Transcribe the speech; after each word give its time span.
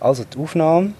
Also 0.00 0.24
die 0.24 0.38
Aufnahme, 0.38 0.92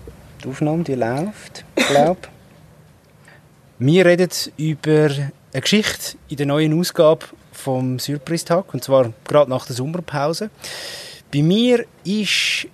die 0.43 0.49
Aufnahme, 0.49 0.85
die 0.85 0.95
läuft, 0.95 1.65
glaube 1.89 2.21
Wir 3.79 4.07
reden 4.07 4.31
über 4.57 5.11
eine 5.11 5.61
Geschichte 5.61 6.17
in 6.31 6.37
der 6.39 6.47
neuen 6.47 6.79
Ausgabe 6.79 7.27
vom 7.53 7.99
Surprise-Tag, 7.99 8.73
und 8.73 8.83
zwar 8.83 9.13
gerade 9.29 9.51
nach 9.51 9.67
der 9.67 9.77
Sommerpause. 9.77 10.49
Bei 11.31 11.43
mir 11.43 11.85
ist 12.03 12.69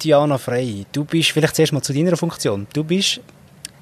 Diana 0.00 0.38
Frey. 0.38 0.86
Du 0.92 1.04
bist, 1.04 1.32
vielleicht 1.32 1.56
zuerst 1.56 1.72
mal 1.72 1.82
zu 1.82 1.92
deiner 1.92 2.16
Funktion, 2.16 2.68
du 2.72 2.84
bist 2.84 3.20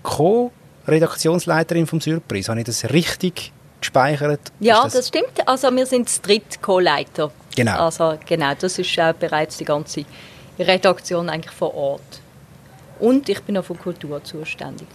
Co-Redaktionsleiterin 0.03 1.87
vom 1.87 2.01
Surprise. 2.01 2.49
Habe 2.51 2.61
ich 2.61 2.67
das 2.67 2.89
richtig 2.91 3.53
gespeichert? 3.81 4.41
Ja, 4.61 4.85
das? 4.85 4.95
das? 4.95 5.09
stimmt. 5.09 5.47
Also 5.47 5.71
wir 5.71 5.85
sind 5.85 6.07
das 6.07 6.23
dritte 6.23 6.59
Co-Leiter. 6.63 7.31
Genau. 7.55 7.79
Also 7.79 8.19
genau, 8.27 8.53
das 8.59 8.79
ist 8.79 8.97
äh, 8.97 9.13
bereits 9.19 9.59
die 9.59 9.65
ganze 9.65 10.07
Redaktion 10.65 11.29
eigentlich 11.29 11.55
vor 11.55 11.75
Ort. 11.75 12.21
Und 12.99 13.29
ich 13.29 13.41
bin 13.43 13.59
auch 13.59 13.65
für 13.65 13.75
Kultur 13.75 14.23
zuständig. 14.25 14.89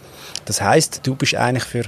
Das 0.46 0.62
heißt, 0.62 1.02
du 1.04 1.16
bist 1.16 1.36
eigentlich 1.36 1.64
für 1.64 1.84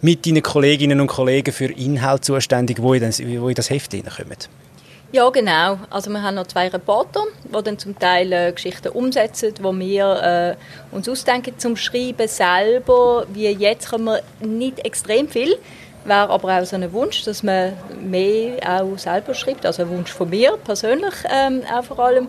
mit 0.00 0.26
deinen 0.26 0.42
Kolleginnen 0.42 1.00
und 1.00 1.06
Kollegen 1.06 1.52
für 1.52 1.66
Inhalt 1.72 2.24
zuständig, 2.24 2.82
wo 2.82 2.92
in 2.92 3.02
das, 3.02 3.20
wo 3.20 3.48
in 3.48 3.54
das 3.54 3.70
Heft 3.70 3.92
hineinkommen? 3.92 4.36
Ja, 5.12 5.30
genau. 5.30 5.78
Also 5.90 6.10
wir 6.10 6.20
haben 6.22 6.34
noch 6.34 6.48
zwei 6.48 6.66
Reporter, 6.68 7.22
die 7.44 7.62
dann 7.62 7.78
zum 7.78 7.96
Teil 7.96 8.32
äh, 8.32 8.52
Geschichten 8.52 8.88
umsetzen, 8.88 9.54
wo 9.62 9.72
wir 9.72 10.56
äh, 10.90 10.94
uns 10.94 11.08
ausdenken 11.08 11.56
zum 11.56 11.76
Schreiben 11.76 12.26
selber. 12.26 13.24
Wie 13.32 13.48
jetzt 13.48 13.90
können 13.90 14.06
wir 14.06 14.22
nicht 14.40 14.84
extrem 14.84 15.28
viel. 15.28 15.56
Wäre 16.04 16.30
aber 16.30 16.58
auch 16.58 16.64
so 16.66 16.74
ein 16.74 16.92
Wunsch, 16.92 17.22
dass 17.22 17.44
man 17.44 17.74
mehr 18.02 18.58
auch 18.68 18.98
selber 18.98 19.34
schreibt. 19.34 19.64
Also 19.64 19.84
ein 19.84 19.88
Wunsch 19.90 20.10
von 20.10 20.28
mir 20.28 20.58
persönlich 20.64 21.14
ähm, 21.32 21.62
auch 21.72 21.84
vor 21.84 22.00
allem. 22.00 22.26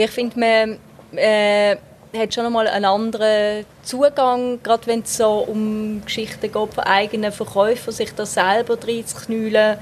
Ich 0.00 0.12
finde, 0.12 0.38
man 0.38 1.18
äh, 1.18 1.76
hat 2.16 2.32
schon 2.32 2.46
einmal 2.46 2.68
einen 2.68 2.84
anderen 2.84 3.64
Zugang, 3.82 4.62
gerade 4.62 4.86
wenn 4.86 5.00
es 5.00 5.16
so 5.16 5.38
um 5.38 6.02
Geschichten 6.04 6.40
geht 6.40 6.52
von 6.52 6.84
eigenen 6.84 7.32
Verkäufern, 7.32 7.92
sich 7.92 8.14
da 8.14 8.24
selber 8.24 8.78
reinzuknüllen. 8.80 9.76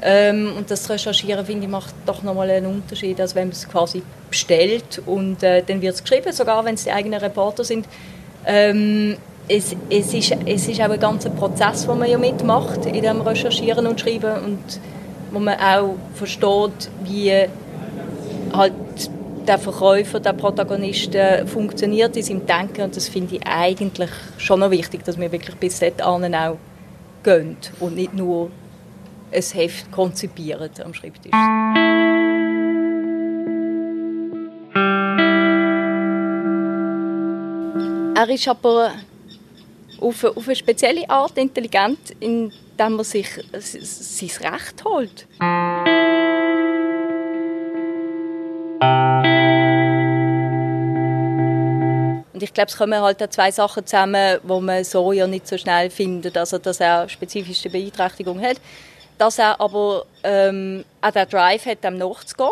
Ähm, 0.00 0.54
und 0.56 0.70
das 0.70 0.88
Recherchieren, 0.88 1.44
finde 1.44 1.66
ich, 1.66 1.70
macht 1.70 1.94
doch 2.06 2.22
nochmal 2.22 2.48
einen 2.48 2.64
Unterschied, 2.64 3.20
als 3.20 3.34
wenn 3.34 3.48
man 3.48 3.52
es 3.52 3.68
quasi 3.68 4.02
bestellt 4.30 5.02
und 5.04 5.42
äh, 5.42 5.62
dann 5.62 5.82
wird 5.82 5.94
es 5.94 6.02
geschrieben, 6.02 6.32
sogar 6.32 6.64
wenn 6.64 6.76
es 6.76 6.84
die 6.84 6.92
eigenen 6.92 7.20
Reporter 7.20 7.62
sind. 7.62 7.84
Ähm, 8.46 9.18
es, 9.46 9.76
es, 9.90 10.14
ist, 10.14 10.34
es 10.46 10.68
ist 10.68 10.80
auch 10.80 10.88
ein 10.88 10.98
ganzer 10.98 11.28
Prozess, 11.28 11.86
den 11.86 11.98
man 11.98 12.08
ja 12.08 12.16
mitmacht 12.16 12.86
in 12.86 13.02
dem 13.02 13.20
Recherchieren 13.20 13.86
und 13.86 14.00
Schreiben 14.00 14.42
und 14.42 14.80
wo 15.32 15.38
man 15.38 15.60
auch 15.60 15.96
versteht, 16.14 16.88
wie 17.04 17.46
halt 18.54 18.72
der 19.50 19.58
Verkäufer, 19.58 20.20
der 20.20 20.32
Protagonist 20.32 21.12
äh, 21.16 21.44
funktioniert 21.44 22.16
in 22.16 22.22
seinem 22.22 22.46
Denken 22.46 22.82
und 22.82 22.94
das 22.94 23.08
finde 23.08 23.34
ich 23.34 23.44
eigentlich 23.44 24.10
schon 24.38 24.60
noch 24.60 24.70
wichtig, 24.70 25.04
dass 25.04 25.18
wir 25.18 25.32
wirklich 25.32 25.56
bis 25.56 25.80
dahin 25.80 26.36
auch 26.36 26.56
gehen 27.24 27.56
und 27.80 27.96
nicht 27.96 28.14
nur 28.14 28.52
ein 29.32 29.42
Heft 29.42 29.90
konzipieren 29.90 30.70
am 30.84 30.94
Schreibtisch. 30.94 31.32
Er 38.14 38.28
ist 38.28 38.46
aber 38.46 38.92
auf, 40.00 40.22
auf 40.22 40.46
eine 40.46 40.54
spezielle 40.54 41.10
Art 41.10 41.36
intelligent, 41.36 42.12
indem 42.20 42.52
er 42.98 43.04
sich 43.04 43.28
sein 43.50 44.30
Recht 44.52 44.84
holt. 44.84 45.26
Und 52.40 52.44
ich 52.44 52.54
glaube, 52.54 52.70
es 52.70 52.76
kommen 52.78 52.98
halt 52.98 53.34
zwei 53.34 53.50
Sachen 53.50 53.84
zusammen, 53.84 54.38
wo 54.44 54.62
man 54.62 54.82
so 54.82 55.12
ja 55.12 55.26
nicht 55.26 55.46
so 55.46 55.58
schnell 55.58 55.90
findet. 55.90 56.38
Also, 56.38 56.56
dass 56.56 56.80
er 56.80 57.06
spezifische 57.06 57.68
Beeinträchtigung 57.68 58.40
hat, 58.40 58.56
dass 59.18 59.38
er 59.38 59.60
aber 59.60 60.06
ähm, 60.24 60.82
auch 61.02 61.10
den 61.10 61.28
Drive 61.28 61.66
hat, 61.66 61.84
dem 61.84 61.98
nachzugehen. 61.98 62.48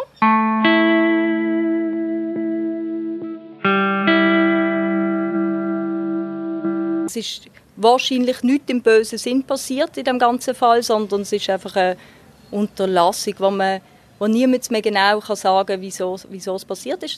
Es 7.07 7.17
ist 7.17 7.47
wahrscheinlich 7.77 8.43
nicht 8.43 8.69
im 8.69 8.83
bösen 8.83 9.17
Sinn 9.17 9.43
passiert 9.43 9.97
in 9.97 10.05
dem 10.05 10.19
ganzen 10.19 10.55
Fall, 10.55 10.83
sondern 10.83 11.23
es 11.23 11.33
ist 11.33 11.49
einfach 11.49 11.75
eine 11.77 11.97
Unterlassung, 12.51 13.33
wo, 13.39 13.51
man, 13.51 13.81
wo 14.19 14.27
niemand 14.27 14.71
mehr 14.71 14.83
genau 14.83 15.21
kann 15.21 15.37
sagen 15.37 15.67
kann, 15.67 15.81
wieso, 15.81 16.15
wieso 16.29 16.57
es 16.57 16.67
passiert 16.67 17.03
ist. 17.05 17.17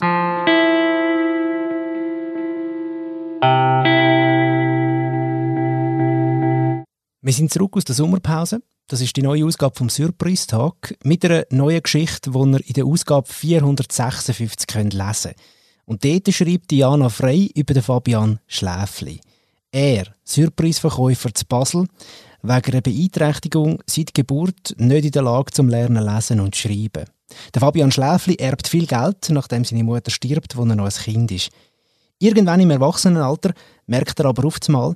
Wir 7.23 7.33
sind 7.33 7.53
zurück 7.53 7.77
aus 7.77 7.85
der 7.85 7.93
Sommerpause. 7.93 8.63
Das 8.87 8.99
ist 8.99 9.15
die 9.15 9.21
neue 9.21 9.45
Ausgabe 9.45 9.75
vom 9.75 9.89
Surprise-Tag 9.89 10.97
mit 11.03 11.23
einer 11.23 11.45
neuen 11.51 11.83
Geschichte, 11.83 12.31
die 12.31 12.37
ihr 12.37 12.67
in 12.67 12.73
der 12.73 12.85
Ausgabe 12.85 13.31
456 13.31 14.65
könnt 14.65 14.95
lesen 14.95 15.33
könnt. 15.35 15.35
Und 15.85 16.03
dort 16.03 16.33
schreibt 16.33 16.71
Diana 16.71 17.09
Frey 17.09 17.51
über 17.53 17.75
den 17.75 17.83
Fabian 17.83 18.39
Schläfli. 18.47 19.21
Er, 19.71 20.07
Surprise-Verkäufer 20.25 21.31
zu 21.31 21.45
Basel, 21.45 21.87
wegen 22.41 22.71
einer 22.71 22.81
Beeinträchtigung 22.81 23.83
seit 23.85 24.15
Geburt 24.15 24.73
nicht 24.77 25.05
in 25.05 25.11
der 25.11 25.21
Lage 25.21 25.51
zum 25.51 25.69
Lernen 25.69 26.03
lesen 26.03 26.39
und 26.39 26.55
schreiben. 26.55 27.05
Der 27.53 27.61
Fabian 27.61 27.91
Schläfli 27.91 28.33
erbt 28.37 28.67
viel 28.67 28.87
Geld, 28.87 29.29
nachdem 29.29 29.63
seine 29.63 29.83
Mutter 29.83 30.09
stirbt, 30.09 30.57
als 30.57 30.69
er 30.69 30.75
noch 30.75 30.85
ein 30.85 30.91
Kind 30.91 31.31
ist. 31.31 31.51
Irgendwann 32.17 32.61
im 32.61 32.71
Erwachsenenalter 32.71 33.53
merkt 33.85 34.19
er 34.19 34.25
aber 34.25 34.43
einmal, 34.67 34.95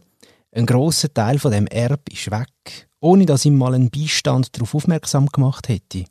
ein 0.56 0.66
grosser 0.66 1.14
Teil 1.14 1.38
von 1.38 1.52
dem 1.52 1.68
Erb 1.68 2.10
ist 2.12 2.32
weg, 2.32 2.88
ohne 3.00 3.26
dass 3.26 3.46
ihm 3.46 3.58
mal 3.58 3.74
ein 3.74 3.90
Beistand 3.90 4.56
darauf 4.56 4.74
aufmerksam 4.74 5.28
gemacht 5.28 5.70
hätte. 5.70 6.06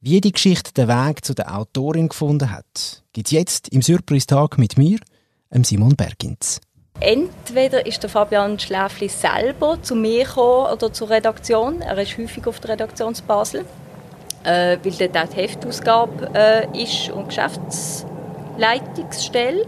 Wie 0.00 0.20
die 0.20 0.32
Geschichte 0.32 0.72
den 0.72 0.88
Weg 0.88 1.24
zu 1.24 1.34
der 1.34 1.56
Autorin 1.56 2.08
gefunden 2.08 2.50
hat, 2.50 3.04
gibt 3.12 3.28
es 3.28 3.32
jetzt 3.32 3.68
im 3.68 3.82
Surprise-Tag 3.82 4.58
mit 4.58 4.76
mir, 4.76 4.98
Simon 5.62 5.94
Bergins. 5.94 6.60
Entweder 7.00 7.86
ist 7.86 8.02
der 8.02 8.10
Fabian 8.10 8.58
Schläfli 8.58 9.08
selber 9.08 9.80
zu 9.82 9.94
mir 9.94 10.24
gekommen 10.24 10.72
oder 10.72 10.92
zur 10.92 11.10
Redaktion. 11.10 11.80
Er 11.80 11.96
ist 11.98 12.18
häufig 12.18 12.46
auf 12.46 12.58
der 12.60 12.70
Redaktion 12.70 13.14
Basel, 13.26 13.64
äh, 14.42 14.78
weil 14.82 14.92
dort 14.92 15.16
auch 15.16 15.28
die 15.28 15.36
Heftausgabe 15.36 16.30
äh, 16.34 16.82
ist 16.82 17.10
und 17.10 17.28
Geschäftsleitungsstelle. 17.28 19.66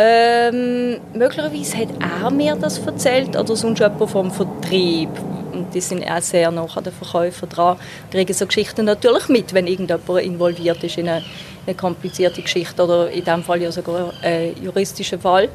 Ähm, 0.00 1.00
möglicherweise 1.12 1.76
hat 1.76 1.88
er 2.00 2.30
mir 2.30 2.54
das 2.54 2.78
erzählt 2.78 3.36
oder 3.36 3.56
sonst 3.56 3.80
jemand 3.80 4.08
vom 4.08 4.30
Vertrieb. 4.30 5.08
Und 5.52 5.74
die 5.74 5.80
sind 5.80 6.08
auch 6.08 6.22
sehr 6.22 6.52
nah 6.52 6.68
an 6.72 6.84
den 6.84 6.92
Verkäufer 6.92 7.48
dran. 7.48 7.78
Kriegen 8.12 8.32
so 8.32 8.46
Geschichten 8.46 8.84
natürlich 8.84 9.28
mit, 9.28 9.52
wenn 9.54 9.66
irgendjemand 9.66 10.20
involviert 10.20 10.84
ist 10.84 10.98
in 10.98 11.08
eine, 11.08 11.24
eine 11.66 11.74
komplizierte 11.74 12.42
Geschichte 12.42 12.80
oder 12.84 13.10
in 13.10 13.24
dem 13.24 13.42
Fall 13.42 13.60
ja 13.60 13.72
sogar 13.72 14.12
einen 14.22 14.62
juristischen 14.62 15.18
Fall. 15.20 15.48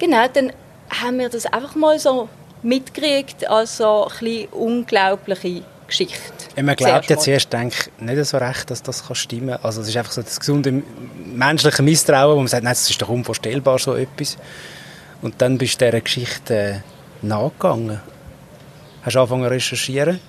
Genau, 0.00 0.26
dann 0.32 0.52
haben 0.90 1.20
wir 1.20 1.28
das 1.28 1.46
einfach 1.46 1.76
mal 1.76 2.00
so 2.00 2.28
mitgekriegt 2.64 3.48
als 3.48 3.76
so 3.76 4.08
ein 4.20 4.48
unglaubliche 4.50 5.62
Geschichte. 5.86 6.20
Ja, 6.56 6.62
man 6.62 6.76
glaubt 6.76 7.08
ja 7.08 7.18
zuerst 7.18 7.52
denke, 7.52 7.90
nicht 7.98 8.24
so 8.24 8.38
recht, 8.38 8.70
dass 8.70 8.82
das 8.82 9.04
stimmen 9.12 9.50
kann. 9.50 9.60
Also 9.62 9.80
es 9.82 9.88
ist 9.88 9.96
einfach 9.96 10.12
so 10.12 10.22
das 10.22 10.38
gesunde 10.38 10.82
menschliche 11.24 11.82
Misstrauen, 11.82 12.36
wo 12.36 12.40
man 12.40 12.48
sagt, 12.48 12.64
nein, 12.64 12.72
das 12.72 12.88
ist 12.88 13.00
doch 13.00 13.08
unvorstellbar, 13.08 13.78
so 13.78 13.94
etwas. 13.94 14.36
Und 15.22 15.40
dann 15.40 15.58
bist 15.58 15.80
du 15.80 15.86
dieser 15.86 16.00
Geschichte 16.00 16.54
äh, 16.54 17.26
nachgegangen. 17.26 18.00
Hast 19.02 19.14
du 19.14 19.20
angefangen 19.20 19.44
zu 19.44 19.50
recherchieren? 19.50 20.20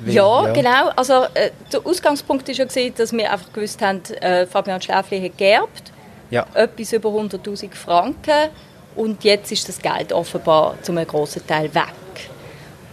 Wie, 0.00 0.12
ja, 0.12 0.46
ja, 0.46 0.52
genau. 0.52 0.88
Also, 0.94 1.24
äh, 1.34 1.50
der 1.72 1.84
Ausgangspunkt 1.84 2.46
war 2.46 2.54
ja, 2.54 2.90
dass 2.90 3.12
wir 3.12 3.32
einfach 3.32 3.52
gewusst 3.52 3.82
haben, 3.82 4.02
äh, 4.20 4.46
Fabian 4.46 4.80
Schläfli 4.80 5.20
hat 5.22 5.38
geerbt. 5.38 5.92
Ja. 6.30 6.46
Etwas 6.54 6.92
über 6.92 7.08
100'000 7.08 7.74
Franken. 7.74 8.50
Und 8.94 9.24
jetzt 9.24 9.50
ist 9.52 9.68
das 9.68 9.78
Geld 9.78 10.12
offenbar 10.12 10.74
zu 10.82 10.92
einem 10.92 11.06
grossen 11.06 11.46
Teil 11.46 11.72
weg. 11.74 11.92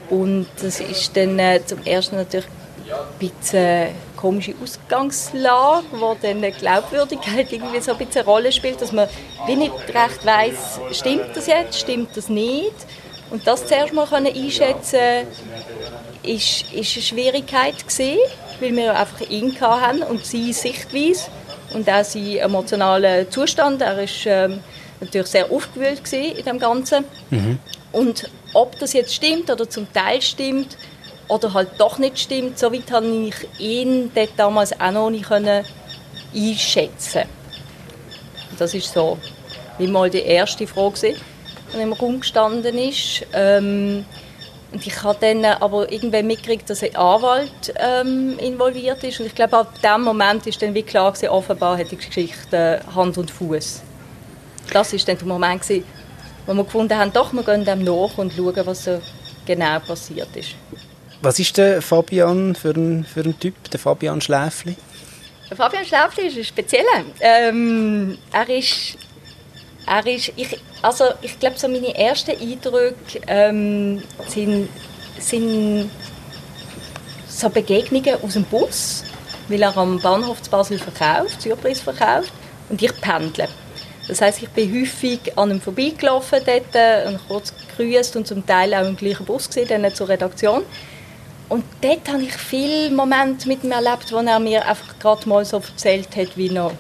Und 0.09 0.47
das 0.61 0.79
ist 0.79 1.15
dann 1.15 1.39
äh, 1.39 1.61
zum 1.65 1.83
ersten 1.83 2.15
natürlich 2.15 2.47
ein 2.47 3.19
bisschen 3.19 3.59
eine 3.59 3.91
komische 4.15 4.53
Ausgangslage, 4.61 5.85
wo 5.91 6.15
dann 6.21 6.37
eine 6.37 6.51
Glaubwürdigkeit 6.51 7.51
irgendwie 7.51 7.81
so 7.81 7.91
ein 7.91 7.97
bisschen 7.97 8.21
eine 8.21 8.25
Rolle 8.25 8.51
spielt, 8.51 8.81
dass 8.81 8.91
man 8.91 9.07
wie 9.47 9.55
nicht 9.55 9.73
recht 9.89 10.25
weiß, 10.25 10.79
stimmt 10.91 11.35
das 11.35 11.47
jetzt, 11.47 11.79
stimmt 11.79 12.15
das 12.15 12.29
nicht. 12.29 12.75
Und 13.31 13.45
das 13.47 13.65
zuerst 13.65 13.93
mal 13.93 14.07
einschätzen 14.13 15.27
ist, 16.23 16.71
ist 16.71 16.95
eine 16.95 17.03
Schwierigkeit 17.03 17.87
gewesen, 17.87 18.19
weil 18.59 18.75
wir 18.75 18.97
einfach 18.97 19.21
ihn 19.29 19.59
haben 19.59 20.03
und 20.03 20.25
seine 20.25 20.53
Sichtweise 20.53 21.29
und 21.73 21.89
auch 21.89 22.03
seinen 22.03 22.37
emotionalen 22.37 23.29
Zustand. 23.31 23.81
Er 23.81 23.97
war 23.97 24.05
ähm, 24.25 24.59
natürlich 24.99 25.27
sehr 25.27 25.51
aufgewühlt 25.51 26.01
in 26.13 26.45
dem 26.45 26.59
Ganzen. 26.59 27.05
Mhm. 27.31 27.59
Und 27.91 28.29
ob 28.55 28.79
das 28.79 28.93
jetzt 28.93 29.13
stimmt 29.13 29.49
oder 29.51 29.69
zum 29.69 29.91
Teil 29.93 30.21
stimmt 30.21 30.77
oder 31.27 31.53
halt 31.53 31.69
doch 31.77 31.97
nicht 31.97 32.19
stimmt, 32.19 32.57
so 32.57 32.71
weit 32.71 32.91
habe 32.91 33.05
ich 33.05 33.59
ihn 33.59 34.11
damals 34.37 34.79
auch 34.79 34.91
noch 34.91 35.09
nicht 35.09 35.29
einschätzen. 35.29 37.23
Das 38.57 38.73
ist 38.73 38.93
so, 38.93 39.17
wie 39.77 39.87
mal 39.87 40.09
die 40.09 40.19
erste 40.19 40.65
Frage 40.65 41.15
die 41.73 41.81
im 41.81 41.93
Raum 41.93 42.21
gestanden 42.21 42.77
ist. 42.77 43.25
Ähm, 43.33 44.05
und 44.71 44.85
ich 44.85 45.03
habe 45.03 45.17
dann 45.19 45.45
aber 45.45 45.91
irgendwann 45.91 46.27
mitgekriegt, 46.27 46.69
dass 46.69 46.83
ein 46.83 46.95
Anwalt 46.95 47.73
ähm, 47.77 48.37
involviert 48.39 49.03
ist. 49.03 49.19
Und 49.19 49.27
ich 49.27 49.35
glaube, 49.35 49.57
ab 49.57 49.73
dem 49.81 50.01
Moment 50.03 50.45
ist 50.47 50.61
dann 50.61 50.73
wie 50.73 50.83
klar 50.83 51.11
gewesen, 51.11 51.29
offenbar 51.29 51.77
hat 51.77 51.91
die 51.91 51.97
Geschichte 51.97 52.81
Hand 52.93 53.17
und 53.17 53.31
Fuß. 53.31 53.81
Das 54.71 54.93
ist 54.93 55.07
dann 55.07 55.17
der 55.17 55.27
Moment 55.27 55.61
gewesen, 55.61 55.85
wo 56.45 56.53
wir 56.53 56.63
gefunden 56.63 56.97
haben, 56.97 57.11
doch, 57.11 57.33
wir 57.33 57.43
gehen 57.43 57.65
dem 57.65 57.83
nach 57.83 58.17
und 58.17 58.33
schauen, 58.33 58.65
was 58.65 58.85
so 58.85 59.01
genau 59.45 59.79
passiert 59.79 60.35
ist. 60.35 60.55
Was 61.21 61.39
ist 61.39 61.57
der 61.57 61.81
Fabian 61.81 62.55
für 62.55 62.71
ein, 62.71 63.03
für 63.03 63.21
ein 63.21 63.39
Typ, 63.39 63.69
der 63.71 63.79
Fabian 63.79 64.21
Schläfli? 64.21 64.75
Der 65.49 65.57
Fabian 65.57 65.85
Schläfli 65.85 66.27
ist 66.27 66.37
ein 66.37 66.43
spezieller. 66.43 67.03
Ähm, 67.19 68.17
er 68.31 68.49
ist, 68.49 68.97
er 69.87 70.05
ist 70.05 70.31
ich, 70.35 70.59
also 70.81 71.05
ich 71.21 71.39
glaube, 71.39 71.57
so 71.57 71.67
meine 71.67 71.95
ersten 71.95 72.31
Eindrücke 72.31 73.21
ähm, 73.27 74.03
sind, 74.27 74.69
sind 75.19 75.89
so 77.27 77.49
Begegnungen 77.49 78.21
aus 78.21 78.33
dem 78.33 78.43
Bus, 78.43 79.03
weil 79.47 79.61
er 79.61 79.75
am 79.77 79.99
Bahnhof 79.99 80.41
zu 80.41 80.49
Basel 80.49 80.79
verkauft, 80.79 81.41
Surprise 81.41 81.81
verkauft, 81.81 82.31
und 82.69 82.81
ich 82.81 83.01
pendle. 83.01 83.47
Das 84.07 84.21
heißt, 84.21 84.43
ich 84.43 84.49
bin 84.49 84.71
häufig 84.81 85.37
an 85.37 85.51
ihm 85.51 85.61
vorbeigelaufen 85.61 86.39
dort 86.45 87.07
und 87.07 87.27
kurz 87.27 87.53
gegrüßt 87.55 88.15
und 88.15 88.27
zum 88.27 88.45
Teil 88.45 88.73
auch 88.73 88.85
im 88.85 88.95
gleichen 88.95 89.25
Bus 89.25 89.47
gesehen, 89.47 89.67
dann 89.67 89.93
zur 89.93 90.09
Redaktion. 90.09 90.63
Und 91.47 91.63
dort 91.81 92.07
habe 92.11 92.23
ich 92.23 92.33
viele 92.33 92.89
Momente 92.91 93.47
mit 93.47 93.63
ihm 93.63 93.71
erlebt, 93.71 94.11
wo 94.11 94.17
er 94.17 94.39
mir 94.39 94.65
einfach 94.67 94.97
gerade 94.99 95.27
mal 95.29 95.45
so 95.45 95.57
erzählt 95.57 96.15
hat, 96.15 96.35
wie 96.35 96.55
er, 96.55 96.71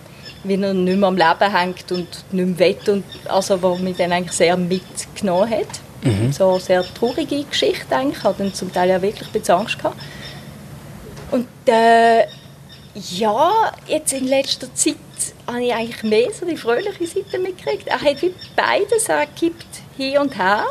wie 0.43 0.55
er 0.55 0.73
nicht 0.73 0.97
mehr 0.97 1.07
am 1.07 1.17
Leben 1.17 1.55
hängt 1.55 1.91
und 1.91 2.07
nicht 2.31 2.59
mehr 2.59 2.59
will. 2.59 2.93
Und 2.93 3.05
also, 3.27 3.61
wo 3.61 3.75
mich 3.75 3.97
dann 3.97 4.11
eigentlich 4.11 4.35
sehr 4.35 4.57
mitgenommen 4.57 5.49
hat. 5.49 5.67
Mhm. 6.01 6.31
So 6.31 6.51
eine 6.51 6.59
sehr 6.59 6.83
traurige 6.93 7.43
Geschichte 7.43 7.95
eigentlich. 7.95 8.17
Ich 8.17 8.23
hatte 8.23 8.43
dann 8.43 8.53
zum 8.53 8.71
Teil 8.73 8.89
ja 8.89 9.01
wirklich 9.01 9.27
ein 9.27 9.33
bisschen 9.33 9.55
Angst 9.55 9.77
gehabt. 9.77 9.97
Und 11.31 11.47
äh, 11.67 12.25
ja, 12.95 13.51
jetzt 13.87 14.13
in 14.13 14.27
letzter 14.27 14.73
Zeit 14.73 14.95
habe 15.47 15.63
ich 15.63 15.73
eigentlich 15.73 16.03
mehr 16.03 16.31
so 16.31 16.45
die 16.45 16.57
fröhliche 16.57 17.05
Seite 17.07 17.39
mitgekriegt. 17.39 17.87
Er 17.87 18.01
hat 18.01 18.21
wie 18.21 18.33
beides, 18.55 19.09
er 19.09 19.25
gibt 19.27 19.65
hier 19.97 20.21
und 20.21 20.37
her. 20.37 20.65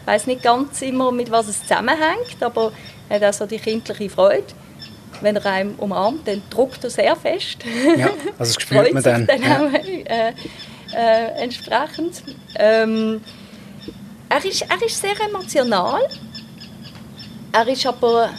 Ich 0.00 0.06
weiß 0.06 0.26
nicht 0.26 0.42
ganz 0.42 0.82
immer, 0.82 1.12
mit 1.12 1.30
was 1.30 1.48
es 1.48 1.60
zusammenhängt, 1.62 2.40
aber 2.40 2.72
er 3.08 3.16
hat 3.16 3.24
auch 3.24 3.38
so 3.38 3.46
die 3.46 3.58
kindliche 3.58 4.10
Freude. 4.10 4.44
Wenn 5.20 5.36
er 5.36 5.46
einem 5.46 5.74
umarmt, 5.76 6.26
dann 6.26 6.42
druckt 6.50 6.84
er 6.84 6.90
sehr 6.90 7.16
fest. 7.16 7.58
Ja, 7.96 8.10
also 8.38 8.54
das 8.54 8.54
spürt 8.60 8.92
man 8.92 9.02
dann. 9.02 9.26
dann 9.26 9.42
ja. 9.42 9.66
äh, 9.74 10.32
äh, 10.94 11.42
entsprechend. 11.42 12.22
Ähm, 12.56 13.20
er, 14.28 14.44
ist, 14.44 14.62
er 14.62 14.86
ist 14.86 15.00
sehr 15.00 15.20
emotional. 15.28 16.02
Er 17.52 17.68
ist 17.68 17.86
aber 17.86 18.30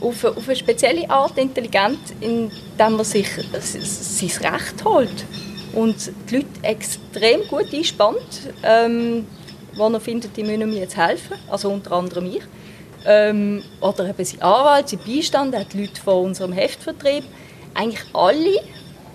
auf, 0.00 0.24
auf 0.24 0.46
eine 0.46 0.56
spezielle 0.56 1.08
Art 1.08 1.36
intelligent, 1.38 1.98
indem 2.20 2.50
er 2.98 3.04
sich 3.04 3.28
sein 3.28 4.52
Recht 4.52 4.84
holt 4.84 5.24
und 5.76 6.10
die 6.30 6.36
Leute 6.36 6.48
extrem 6.62 7.46
gut 7.48 7.72
einspannt, 7.72 8.52
ähm, 8.62 9.26
wo 9.74 9.88
er 9.88 10.00
findet, 10.00 10.36
die 10.36 10.42
müssen 10.42 10.70
mir 10.70 10.80
jetzt 10.80 10.96
helfen, 10.96 11.36
also 11.48 11.70
unter 11.70 11.92
anderem 11.92 12.26
ich. 12.26 12.42
Ähm, 13.04 13.62
oder 13.80 14.08
eben 14.08 14.24
sein 14.24 14.42
Anwalt, 14.42 14.88
sein 14.88 15.00
Beistand, 15.06 15.54
er 15.54 15.60
hat 15.60 15.74
Leute 15.74 16.00
von 16.00 16.24
unserem 16.24 16.52
Heftvertrieb, 16.52 17.24
eigentlich 17.74 18.04
alle, 18.14 18.60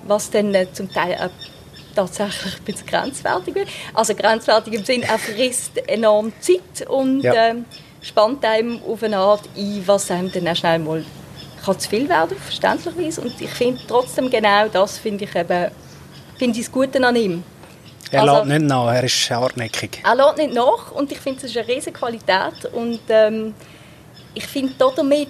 was 0.08 0.30
dann 0.30 0.54
äh, 0.54 0.72
zum 0.72 0.92
Teil 0.92 1.16
auch 1.16 1.30
tatsächlich 1.96 2.58
ein 2.58 2.64
bisschen 2.64 2.88
grenzwertig 2.88 3.56
wird. 3.56 3.68
Also 3.94 4.16
grenzwertig 4.16 4.74
im 4.74 4.86
Sinne, 4.86 5.06
er 5.06 5.20
frisst 5.20 5.78
enorm 5.90 6.32
Zeit 6.40 6.88
und 6.88 7.22
ja. 7.22 7.34
ähm, 7.34 7.66
spannt 8.02 8.44
einem 8.44 8.82
auf 8.84 9.04
eine 9.04 9.18
Art 9.18 9.44
ein, 9.56 9.84
was 9.86 10.10
einem 10.12 10.32
dann 10.32 10.48
auch 10.48 10.56
schnell 10.56 10.80
mal 10.80 11.06
kann 11.64 11.80
zu 11.80 11.90
viel 11.90 12.10
werden, 12.10 12.36
verständlicherweise. 12.38 13.22
Und 13.22 13.40
ich 13.40 13.50
finde 13.50 13.82
trotzdem 13.88 14.30
genau 14.30 14.68
das 14.68 14.98
finde 14.98 15.26
ich 15.26 15.36
eben 15.36 15.72
finde 16.38 16.60
ich 16.60 16.66
das 16.66 16.72
Gute 16.72 17.06
an 17.06 17.16
ihm. 17.16 17.44
Er 18.12 18.22
also, 18.22 18.36
lässt 18.38 18.48
nicht 18.48 18.62
nach, 18.64 18.94
er 18.94 19.04
ist 19.04 19.30
hartnäckig. 19.30 20.02
Er 20.04 20.16
lässt 20.16 20.38
nicht 20.38 20.54
nach 20.54 20.92
und 20.92 21.12
ich 21.12 21.20
finde, 21.20 21.42
das 21.42 21.52
ist 21.52 21.58
eine 21.58 21.68
riesige 21.68 21.92
Qualität 21.92 22.66
und 22.74 23.00
ähm, 23.10 23.54
ich 24.34 24.46
finde 24.46 24.74
damit 24.96 25.30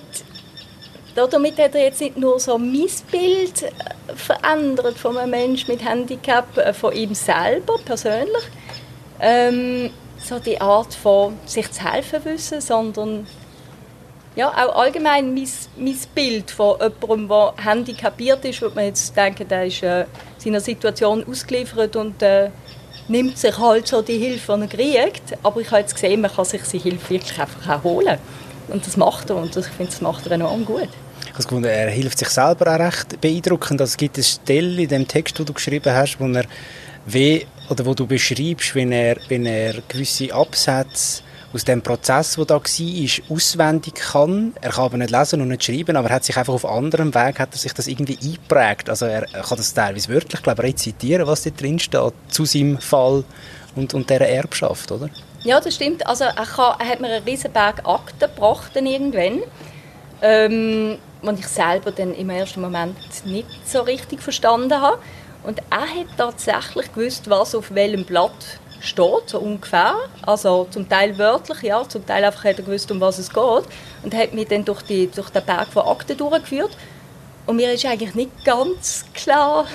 damit 1.14 1.60
hat 1.60 1.76
er 1.76 1.84
jetzt 1.84 2.02
nicht 2.02 2.18
nur 2.18 2.40
so 2.40 2.58
mein 2.58 2.88
Bild 3.12 3.64
äh, 3.64 3.70
verändert 4.16 4.98
von 4.98 5.18
einem 5.18 5.32
Menschen 5.32 5.72
mit 5.72 5.84
Handicap, 5.84 6.58
äh, 6.58 6.74
von 6.74 6.94
ihm 6.94 7.14
selber 7.14 7.76
persönlich, 7.84 8.44
ähm, 9.20 9.92
so 10.24 10.40
die 10.40 10.60
Art 10.60 10.94
von 10.94 11.38
sich 11.46 11.72
zu 11.72 11.84
helfen 11.84 12.24
wissen, 12.26 12.62
sondern 12.62 13.28
ja, 14.36 14.50
auch 14.50 14.76
allgemein 14.76 15.34
mein, 15.34 15.48
mein 15.78 15.98
Bild 16.16 16.52
von 16.52 16.78
jemandem, 16.80 17.28
der 17.28 17.54
handicapiert 17.66 18.46
ist, 18.46 18.62
würde 18.62 18.76
man 18.76 18.86
jetzt 18.86 19.16
denken, 19.16 19.48
der 19.48 19.66
ist 19.66 19.84
äh, 19.84 20.06
seiner 20.38 20.62
Situation 20.62 21.26
ausgeliefert 21.28 21.96
und 21.98 22.22
äh, 22.22 22.50
nimmt 23.10 23.38
sich 23.38 23.58
halt 23.58 23.88
so 23.88 24.02
die 24.02 24.18
Hilfe, 24.18 24.58
die 24.72 24.96
er 24.96 25.06
kriegt. 25.06 25.38
Aber 25.44 25.60
ich 25.60 25.70
habe 25.70 25.82
jetzt 25.82 25.96
gesehen, 25.96 26.22
man 26.22 26.32
kann 26.32 26.46
sich 26.46 26.62
die 26.64 26.78
Hilfe 26.80 27.10
wirklich 27.10 27.40
einfach 27.40 27.78
auch 27.78 27.84
holen. 27.84 28.18
Und 28.70 28.88
das 28.88 28.96
macht 28.96 29.30
er 29.30 29.36
und 29.36 29.56
ich 29.56 29.66
finde, 29.66 29.92
das 29.92 30.02
macht 30.02 30.26
er 30.28 30.34
enorm 30.34 30.64
gut. 30.64 30.90
Ich 31.24 31.34
habe 31.34 31.44
gefunden, 31.44 31.66
er 31.66 31.90
hilft 31.90 32.20
sich 32.20 32.30
selber 32.30 32.74
auch 32.74 32.80
recht 32.80 33.20
beeindruckend. 33.20 33.82
Also 33.82 33.92
es 33.92 33.98
gibt 33.98 34.16
eine 34.16 34.24
Stelle 34.24 34.82
in 34.82 34.88
dem 34.88 35.08
Text, 35.08 35.38
den 35.38 35.46
du 35.46 35.54
geschrieben 35.54 35.94
hast, 35.94 36.20
wo 36.20 36.28
er 36.28 36.46
wie, 37.06 37.46
oder 37.70 37.86
wo 37.86 37.94
du 37.94 38.06
beschreibst, 38.06 38.76
wenn 38.76 38.92
er, 38.92 39.18
wenn 39.30 39.46
er 39.46 39.76
gewisse 39.88 40.34
Absätze 40.34 41.24
aus 41.54 41.66
dem 41.66 41.82
Prozess, 41.82 42.36
der 42.36 42.46
da 42.46 42.56
war, 42.56 43.36
auswendig 43.36 43.96
kann. 43.96 44.54
Er 44.62 44.72
kann 44.72 44.86
aber 44.86 44.98
nicht 44.98 45.12
lesen 45.12 45.42
und 45.42 45.50
nicht 45.50 45.64
schreiben, 45.64 45.98
aber 45.98 46.10
er 46.10 46.16
hat 46.16 46.24
sich 46.24 46.38
einfach 46.38 46.54
auf 46.54 46.66
anderem 46.66 47.14
Weg 47.14 47.40
hat 47.40 47.50
er 47.54 47.58
sich 47.58 47.74
das 47.74 47.88
irgendwie 47.88 48.18
eingeprägt. 48.22 48.90
Also 48.90 49.06
er 49.06 49.26
kann 49.26 49.58
das 49.58 49.74
teilweise 49.74 50.10
wörtlich, 50.10 50.42
glaube 50.42 50.64
ich, 50.64 50.74
rezitieren, 50.74 51.28
was 51.28 51.44
da 51.44 51.50
drin 51.50 51.80
steht, 51.80 52.14
zu 52.30 52.46
seinem 52.46 52.78
Fall 52.80 53.24
und, 53.76 53.94
und 53.94 54.10
dieser 54.10 54.28
Erbschaft, 54.28 54.92
oder? 54.92 55.10
Ja, 55.44 55.60
das 55.60 55.76
stimmt. 55.76 56.06
Also 56.06 56.26
er, 56.26 56.34
kann, 56.36 56.76
er 56.80 56.88
hat 56.88 57.02
mir 57.02 57.08
einen 57.08 57.24
riesen 57.24 57.52
Berg 57.52 57.82
Akten 57.86 58.20
gebracht 58.20 58.72
irgendwann, 58.76 59.42
ähm, 60.22 60.98
die 61.24 61.40
ich 61.40 61.48
selber 61.48 61.92
dann 61.92 62.14
im 62.14 62.30
ersten 62.30 62.62
Moment 62.62 62.96
nicht 63.26 63.48
so 63.66 63.82
richtig 63.82 64.22
verstanden 64.22 64.80
habe. 64.80 65.00
Und 65.44 65.60
er 65.70 65.82
hat 65.82 66.18
tatsächlich 66.18 66.94
gewusst, 66.94 67.30
was 67.30 67.56
auf 67.56 67.74
welchem 67.74 68.06
Blatt 68.06 68.60
steht, 68.80 69.28
so 69.28 69.40
ungefähr. 69.40 69.96
Also 70.26 70.68
zum 70.70 70.88
Teil 70.88 71.18
wörtlich, 71.18 71.62
ja, 71.64 71.88
zum 71.88 72.06
Teil 72.06 72.24
einfach 72.26 72.44
hat 72.44 72.60
er 72.60 72.66
gewusst, 72.66 72.92
um 72.92 73.00
was 73.02 73.20
es 73.20 73.32
geht. 73.32 73.64
Und 74.04 74.14
hat 74.14 74.34
mich 74.34 74.48
dann 74.48 74.66
durch, 74.66 74.82
die, 74.84 75.08
durch 75.08 75.30
den 75.30 75.46
Berg 75.46 75.68
von 75.68 75.88
Akten 75.88 76.18
durchgeführt. 76.18 76.72
Und 77.46 77.56
mir 77.56 77.72
ist 77.72 77.86
eigentlich 77.86 78.16
nicht 78.16 78.46
ganz 78.46 79.06
klar, 79.14 79.66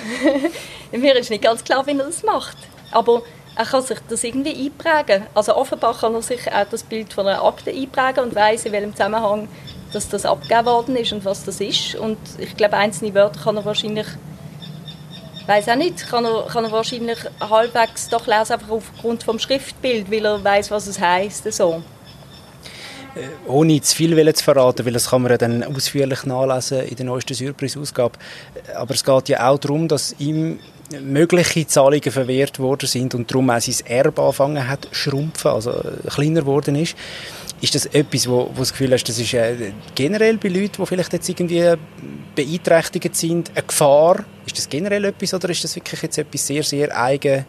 mir 0.91 1.15
ist 1.15 1.29
nicht 1.29 1.43
ganz 1.43 1.63
klar, 1.63 1.85
wie 1.85 1.97
er 1.97 2.05
das 2.05 2.23
macht. 2.23 2.57
Aber 2.91 3.21
er 3.57 3.65
kann 3.65 3.81
sich 3.81 3.97
das 4.07 4.23
irgendwie 4.23 4.65
einprägen. 4.65 5.27
Also 5.33 5.55
offenbar 5.55 5.97
kann 5.97 6.13
er 6.13 6.21
sich 6.21 6.51
auch 6.51 6.65
das 6.69 6.83
Bild 6.83 7.11
von 7.11 7.27
einer 7.27 7.43
Akte 7.43 7.71
einprägen 7.71 8.23
und 8.23 8.35
weiß 8.35 8.65
in 8.65 8.71
welchem 8.71 8.91
Zusammenhang 8.91 9.47
dass 9.93 10.09
das 10.09 10.25
abgegeben 10.25 10.65
worden 10.65 10.95
ist 10.97 11.13
und 11.13 11.25
was 11.25 11.45
das 11.45 11.61
ist. 11.61 11.95
Und 11.95 12.17
ich 12.37 12.55
glaube, 12.57 12.75
einzelne 12.75 13.13
Wörter 13.13 13.39
kann 13.39 13.57
er 13.57 13.65
wahrscheinlich 13.65 14.07
weiß 15.47 15.69
auch 15.69 15.75
nicht, 15.75 16.07
kann 16.07 16.25
er, 16.25 16.47
kann 16.47 16.65
er 16.65 16.71
wahrscheinlich 16.71 17.19
halbwegs 17.39 18.09
doch 18.09 18.27
lesen, 18.27 18.53
einfach 18.53 18.69
aufgrund 18.69 19.23
vom 19.23 19.39
Schriftbild, 19.39 20.11
weil 20.11 20.25
er 20.25 20.43
weiß, 20.43 20.71
was 20.71 20.87
es 20.87 20.99
heißt. 20.99 21.51
So. 21.53 21.81
Äh, 23.15 23.49
ohne 23.49 23.81
zu 23.81 23.95
viel 23.95 24.33
zu 24.33 24.43
verraten, 24.43 24.85
weil 24.85 24.93
das 24.93 25.09
kann 25.09 25.21
man 25.21 25.31
ja 25.31 25.37
dann 25.37 25.63
ausführlich 25.63 26.25
nachlesen 26.25 26.81
in 26.81 26.95
der 26.95 27.05
neuesten 27.05 27.33
Surprise-Ausgabe. 27.33 28.17
Aber 28.75 28.93
es 28.93 29.03
geht 29.03 29.29
ja 29.29 29.49
auch 29.49 29.57
darum, 29.57 29.87
dass 29.87 30.15
ihm 30.19 30.59
mögliche 31.01 31.67
Zahlungen 31.67 32.11
verwehrt 32.11 32.59
worden 32.59 32.87
sind 32.87 33.13
und 33.15 33.29
darum 33.29 33.49
auch 33.49 33.59
sein 33.59 33.85
Erbe 33.87 34.21
angefangen 34.21 34.67
hat 34.67 34.87
schrumpfen, 34.91 35.51
also 35.51 35.73
kleiner 36.09 36.41
geworden 36.41 36.75
ist. 36.75 36.95
Ist 37.59 37.73
das 37.73 37.87
etwas, 37.87 38.27
wo, 38.29 38.51
wo 38.53 38.59
das 38.59 38.71
Gefühl 38.71 38.91
hast, 38.91 39.05
das 39.09 39.17
ist 39.17 39.33
äh, 39.33 39.71
generell 39.95 40.37
bei 40.37 40.49
Leuten, 40.49 40.73
die 40.79 40.85
vielleicht 40.85 41.13
jetzt 41.13 41.27
irgendwie 41.27 41.73
beeinträchtigt 42.35 43.15
sind, 43.15 43.51
eine 43.55 43.65
Gefahr? 43.65 44.23
Ist 44.45 44.57
das 44.57 44.69
generell 44.69 45.05
etwas 45.05 45.33
oder 45.33 45.49
ist 45.49 45.63
das 45.63 45.75
wirklich 45.75 46.01
jetzt 46.03 46.17
etwas 46.17 46.45
sehr, 46.45 46.63
sehr 46.63 46.95
eigen, 46.95 47.45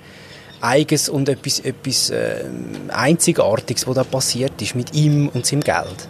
Eigens 0.60 1.08
und 1.08 1.28
etwas, 1.28 1.60
etwas 1.60 2.10
äh, 2.10 2.44
Einzigartiges, 2.88 3.86
was 3.86 3.94
da 3.94 4.02
passiert 4.02 4.60
ist 4.60 4.74
mit 4.74 4.92
ihm 4.92 5.28
und 5.28 5.46
seinem 5.46 5.60
Geld? 5.60 6.08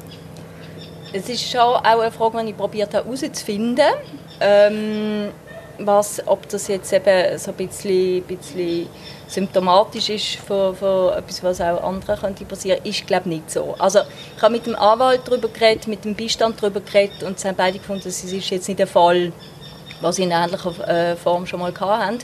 Es 1.13 1.29
ist 1.29 1.51
schon 1.51 1.61
auch 1.61 1.83
eine 1.83 2.11
Frage, 2.11 2.43
die 2.43 2.51
ich 2.51 2.57
probiert 2.57 2.95
habe 2.95 3.05
herauszufinden. 3.05 3.85
Ähm, 4.41 5.29
was, 5.79 6.27
ob 6.27 6.49
das 6.49 6.69
jetzt 6.69 6.93
eben 6.93 7.39
so 7.39 7.51
ein 7.51 7.57
bisschen, 7.57 8.23
bisschen 8.25 8.89
symptomatisch 9.29 10.09
ist 10.09 10.37
für, 10.37 10.75
für 10.75 11.17
etwas, 11.17 11.43
was 11.43 11.61
auch 11.61 11.83
anderen 11.83 12.19
könnte 12.19 12.45
passieren, 12.45 12.81
ist 12.85 13.07
glaube 13.07 13.29
nicht 13.29 13.51
so. 13.51 13.75
Also 13.79 14.01
ich 14.37 14.43
habe 14.43 14.55
mit 14.55 14.67
dem 14.67 14.75
Anwalt 14.77 15.21
darüber 15.25 15.49
geredet, 15.49 15.87
mit 15.87 16.05
dem 16.05 16.15
Beistand 16.15 16.61
darüber 16.61 16.81
geredet 16.81 17.23
und 17.23 17.39
sie 17.39 17.49
haben 17.49 17.57
beide 17.57 17.79
gefunden, 17.79 18.09
es 18.09 18.25
ist 18.25 18.51
jetzt 18.51 18.69
nicht 18.69 18.81
der 18.81 18.87
Fall, 18.87 19.33
was 20.01 20.17
sie 20.17 20.25
in 20.25 20.31
ähnlicher 20.31 20.89
äh, 20.89 21.17
Form 21.17 21.47
schon 21.47 21.61
mal 21.61 21.73
hatten. 21.79 22.19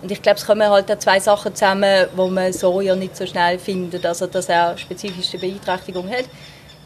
Und 0.00 0.12
ich 0.12 0.22
glaube, 0.22 0.38
es 0.38 0.46
kommen 0.46 0.68
halt 0.68 1.02
zwei 1.02 1.18
Sachen 1.18 1.54
zusammen, 1.54 2.06
wo 2.14 2.28
man 2.28 2.52
so 2.52 2.80
ja 2.80 2.94
nicht 2.94 3.16
so 3.16 3.26
schnell 3.26 3.58
findet. 3.58 4.06
Also, 4.06 4.28
dass 4.28 4.48
er 4.48 4.78
spezifische 4.78 5.38
Beeinträchtigung 5.38 6.08
hat, 6.08 6.26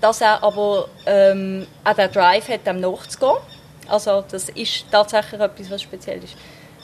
dass 0.00 0.22
er 0.22 0.42
aber 0.42 0.88
ähm, 1.04 1.66
auch 1.84 1.94
den 1.94 2.10
Drive 2.10 2.48
hat, 2.48 2.66
dem 2.66 2.80
nachzugehen. 2.80 3.36
Also, 3.88 4.24
das 4.30 4.48
ist 4.50 4.86
tatsächlich 4.90 5.40
etwas, 5.40 5.70
was 5.70 5.82
speziell 5.82 6.22
ist. 6.22 6.36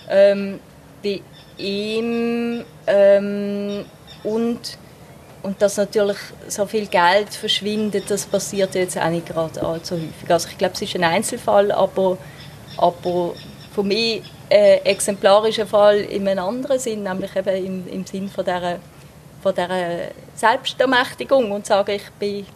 Ähm, 0.08 0.60
bei 1.02 1.20
ihm 1.58 2.64
ähm, 2.86 3.84
und 4.24 4.78
und 5.42 5.62
dass 5.62 5.76
natürlich 5.76 6.18
so 6.48 6.66
viel 6.66 6.86
Geld 6.86 7.30
verschwindet, 7.30 8.10
das 8.10 8.26
passiert 8.26 8.74
jetzt 8.74 8.98
auch 8.98 9.08
nicht 9.08 9.26
gerade 9.26 9.62
allzu 9.62 9.94
häufig. 9.94 10.30
Also 10.30 10.48
ich 10.48 10.58
glaube, 10.58 10.74
es 10.74 10.82
ist 10.82 10.96
ein 10.96 11.04
Einzelfall, 11.04 11.70
aber, 11.70 12.18
aber 12.76 13.34
für 13.72 13.82
mich 13.82 14.22
ein 14.50 14.84
exemplarischer 14.84 15.66
Fall 15.66 16.00
in 16.00 16.26
einem 16.26 16.44
anderen 16.44 16.78
Sinn, 16.78 17.04
nämlich 17.04 17.34
eben 17.36 17.64
im, 17.64 17.88
im 17.88 18.06
Sinn 18.06 18.28
von 18.28 18.44
dieser, 18.44 18.78
von 19.42 19.54
dieser 19.54 20.08
Selbstermächtigung 20.34 21.52
und 21.52 21.66
sagen, 21.66 21.92
ich 21.92 22.10
bin, 22.18 22.46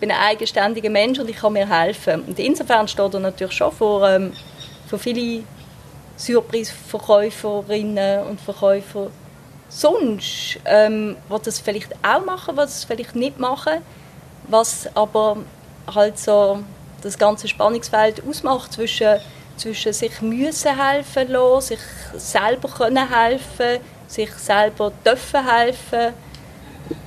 bin 0.00 0.10
ein 0.10 0.18
eigenständiger 0.18 0.90
Mensch 0.90 1.18
und 1.18 1.28
ich 1.28 1.36
kann 1.36 1.52
mir 1.52 1.68
helfen. 1.68 2.22
Und 2.22 2.38
insofern 2.38 2.88
steht 2.88 3.14
er 3.14 3.20
natürlich 3.20 3.52
schon 3.52 3.70
vor, 3.70 4.08
ähm, 4.08 4.32
vor 4.88 4.98
viele 4.98 5.44
Surprise-Verkäuferinnen 6.16 8.26
und 8.26 8.40
Verkäufer 8.40 9.10
sonst, 9.68 10.58
ähm, 10.64 11.16
was 11.28 11.42
das 11.42 11.60
vielleicht 11.60 11.94
auch 12.02 12.24
machen, 12.24 12.56
was 12.56 12.78
es 12.78 12.84
vielleicht 12.84 13.14
nicht 13.14 13.38
machen, 13.38 13.82
was 14.48 14.88
aber 14.94 15.36
halt 15.94 16.18
so 16.18 16.60
das 17.02 17.16
ganze 17.16 17.48
Spannungsfeld 17.48 18.22
ausmacht 18.28 18.72
zwischen, 18.72 19.18
zwischen 19.56 19.92
sich 19.92 20.20
müssen 20.20 20.76
helfen 20.76 21.28
lassen, 21.28 21.76
sich 21.76 21.80
selber 22.16 22.68
können 22.68 23.08
helfen, 23.08 23.80
sich 24.06 24.30
selber 24.32 24.92
dürfen 25.04 25.48
helfen. 25.48 26.14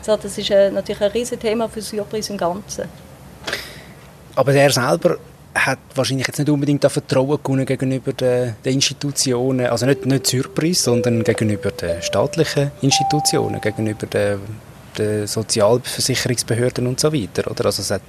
So, 0.02 0.18
das 0.18 0.38
ist 0.38 0.50
äh, 0.50 0.72
natürlich 0.72 1.02
ein 1.02 1.12
Riesenthema 1.12 1.68
für 1.68 1.82
Surprise 1.82 2.32
im 2.32 2.38
Ganzen. 2.38 2.86
Aber 4.36 4.54
er 4.54 4.72
selber 4.72 5.18
hat 5.56 5.80
wahrscheinlich 5.96 6.28
jetzt 6.28 6.40
nicht 6.40 6.50
unbedingt 6.50 6.84
das 6.84 6.94
Vertrauen 6.94 7.66
gegenüber 7.66 8.14
den, 8.14 8.56
den, 8.66 8.74
Institutionen, 8.74 9.68
also 9.68 9.86
nicht, 9.86 10.06
nicht 10.06 10.28
Surprise, 10.28 10.84
sondern 10.84 11.24
gegenüber 11.24 11.72
den 11.72 12.02
staatlichen 12.02 12.72
Institutionen, 12.82 13.62
gegenüber 13.62 14.08
den, 14.08 14.40
den 14.98 15.28
Sozialversicherungsbehörden 15.28 16.88
und 16.88 17.00
so 17.00 17.14
weiter, 17.14 17.50
oder? 17.50 17.66
Also 17.66 17.82
es 17.82 17.92
hat 17.92 18.02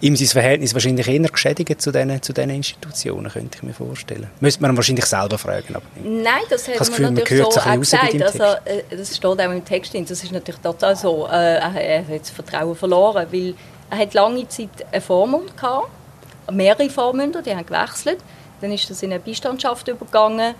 ihm 0.00 0.16
sein 0.16 0.28
Verhältnis 0.28 0.74
wahrscheinlich 0.74 1.08
eher 1.08 1.20
geschädigt 1.20 1.80
zu 1.80 1.92
diesen, 1.92 2.22
zu 2.22 2.32
diesen 2.32 2.50
Institutionen, 2.50 3.30
könnte 3.30 3.58
ich 3.58 3.62
mir 3.62 3.74
vorstellen. 3.74 4.28
Müsste 4.40 4.62
man 4.62 4.76
wahrscheinlich 4.76 5.06
selber 5.06 5.38
fragen, 5.38 5.76
aber 5.76 5.84
Nein, 6.02 6.42
das 6.50 6.68
hat 6.68 6.78
man 6.78 6.88
Gefühl, 6.88 7.10
natürlich 7.10 7.42
man 7.42 7.52
so 7.52 7.60
auch 7.60 7.78
gesagt. 7.78 8.22
Also, 8.22 8.42
äh, 8.64 8.96
das 8.96 9.16
steht 9.16 9.24
auch 9.24 9.38
im 9.38 9.64
Text 9.64 9.92
drin, 9.92 10.06
das 10.06 10.22
ist 10.22 10.32
natürlich 10.32 10.60
total 10.60 10.96
so. 10.96 11.26
Äh, 11.26 11.58
er 11.58 12.06
hat 12.06 12.20
das 12.20 12.30
Vertrauen 12.30 12.74
verloren, 12.74 13.26
weil 13.30 13.54
er 13.90 13.98
hat 13.98 14.14
lange 14.14 14.48
Zeit 14.48 14.70
einen 14.90 15.02
Vormund 15.02 15.56
gehabt 15.56 15.88
mehrere 16.50 16.90
Vormünder, 16.90 17.42
die 17.42 17.54
haben 17.54 17.66
gewechselt. 17.66 18.18
Dann 18.60 18.72
ist 18.72 18.88
das 18.90 19.02
in 19.02 19.12
eine 19.12 19.20
Beistandschaft 19.20 19.88
übergegangen 19.88 20.54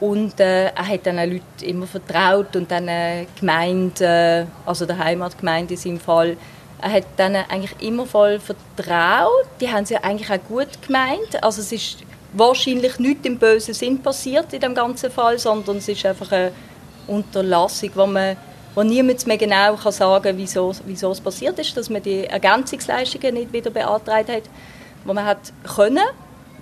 und 0.00 0.40
äh, 0.40 0.66
er 0.66 0.88
hat 0.88 1.06
dann 1.06 1.16
Leuten 1.16 1.42
immer 1.62 1.86
vertraut 1.86 2.56
und 2.56 2.70
dann 2.70 2.88
äh, 2.88 3.26
Gemeinde, 3.38 4.46
also 4.64 4.86
der 4.86 4.98
Heimatgemeinde 4.98 5.74
in 5.74 5.80
seinem 5.80 6.00
Fall, 6.00 6.36
er 6.80 6.92
hat 6.92 7.04
dann 7.18 7.36
eigentlich 7.36 7.74
immer 7.80 8.06
voll 8.06 8.40
vertraut. 8.40 9.46
Die 9.60 9.70
haben 9.70 9.84
sie 9.84 9.96
eigentlich 9.98 10.30
auch 10.30 10.42
gut 10.48 10.68
gemeint. 10.86 11.42
Also 11.42 11.60
es 11.60 11.72
ist 11.72 11.98
wahrscheinlich 12.32 12.98
nicht 12.98 13.26
im 13.26 13.38
bösen 13.38 13.74
Sinn 13.74 14.02
passiert 14.02 14.52
in 14.54 14.60
dem 14.60 14.74
ganzen 14.74 15.10
Fall, 15.10 15.38
sondern 15.38 15.76
es 15.76 15.88
ist 15.88 16.06
einfach 16.06 16.32
eine 16.32 16.52
Unterlassung, 17.06 17.90
wo 17.94 18.06
man 18.06 18.36
wo 18.74 18.84
niemand 18.84 19.26
mehr 19.26 19.36
genau 19.36 19.74
kann 19.74 19.90
sagen 19.90 20.22
kann, 20.22 20.38
wieso, 20.38 20.72
wieso 20.86 21.10
es 21.10 21.20
passiert 21.20 21.58
ist, 21.58 21.76
dass 21.76 21.90
man 21.90 22.02
die 22.02 22.24
Ergänzungsleistungen 22.24 23.34
nicht 23.34 23.52
wieder 23.52 23.70
beantragt 23.70 24.28
hat 24.28 24.44
wo 25.04 25.12
man 25.12 25.24
hat 25.24 25.52
können 25.76 26.04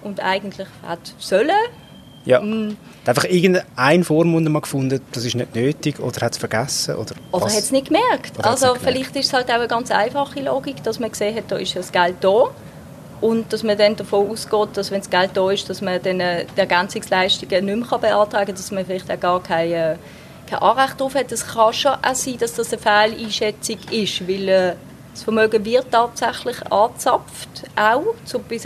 und 0.02 0.21
eigentlich 0.21 0.68
hat 0.87 1.00
sollen. 1.18 1.50
Ja. 2.28 2.42
Mm. 2.42 2.76
Einfach 3.06 3.25
irgendein 3.25 4.04
Vormund 4.04 4.47
mal 4.50 4.61
gefunden, 4.61 5.00
das 5.12 5.25
ist 5.25 5.35
nicht 5.35 5.54
nötig 5.54 5.99
oder 5.99 6.20
hat 6.26 6.32
es 6.32 6.38
vergessen 6.38 6.97
oder 6.97 7.14
Oder 7.32 7.47
hat 7.47 7.52
es 7.54 7.73
nicht 7.73 7.87
gemerkt. 7.87 8.38
Oder 8.38 8.50
also 8.50 8.75
nicht 8.75 8.82
vielleicht 8.85 9.16
ist 9.16 9.26
es 9.28 9.32
halt 9.32 9.49
auch 9.49 9.54
eine 9.54 9.66
ganz 9.66 9.90
einfache 9.90 10.42
Logik, 10.42 10.82
dass 10.82 11.00
man 11.00 11.11
gesehen 11.11 11.35
hat, 11.35 11.44
da 11.49 11.56
ist 11.56 11.75
das 11.75 11.90
Geld 11.90 12.16
da 12.20 12.50
und 13.23 13.50
dass 13.50 13.62
man 13.62 13.78
dann 13.78 13.97
davon 13.97 14.28
ausgeht, 14.28 14.68
dass 14.75 14.90
wenn 14.90 15.00
das 15.00 15.08
Geld 15.08 15.30
da 15.32 15.50
ist, 15.50 15.70
dass 15.70 15.80
man 15.80 16.02
dann 16.02 16.20
äh, 16.20 16.44
die 16.54 16.61
Ergänzungsleistungen 16.61 17.64
nicht 17.64 17.90
mehr 17.90 17.99
beantragen 17.99 18.47
kann, 18.47 18.54
dass 18.54 18.70
man 18.73 18.85
vielleicht 18.85 19.11
auch 19.11 19.20
gar 19.20 19.42
kein, 19.42 19.73
äh, 19.73 19.97
kein 20.50 20.58
Anrecht 20.58 21.00
darauf 21.00 21.14
hat. 21.14 21.32
Es 21.32 21.47
kann 21.47 21.73
schon 21.73 21.92
auch 21.92 22.14
sein, 22.14 22.37
dass 22.38 22.52
das 22.52 22.75
eine 22.75 22.82
Fehleinschätzung 22.82 23.78
ist, 23.90 24.28
weil 24.28 24.49
äh, 24.50 24.75
das 25.14 25.23
Vermögen 25.23 25.64
wird 25.64 25.90
tatsächlich 25.90 26.61
angezapft, 26.70 27.49
auch, 27.75 28.14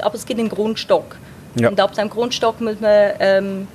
aber 0.03 0.15
es 0.17 0.27
gibt 0.27 0.41
einen 0.41 0.49
Grundstock. 0.49 1.17
Ja. 1.55 1.69
Und 1.69 1.81
ab 1.81 1.95
dem 1.95 2.09
Grundstock 2.09 2.61
muss 2.61 2.81
man, 2.81 3.13
ähm, 3.19 3.69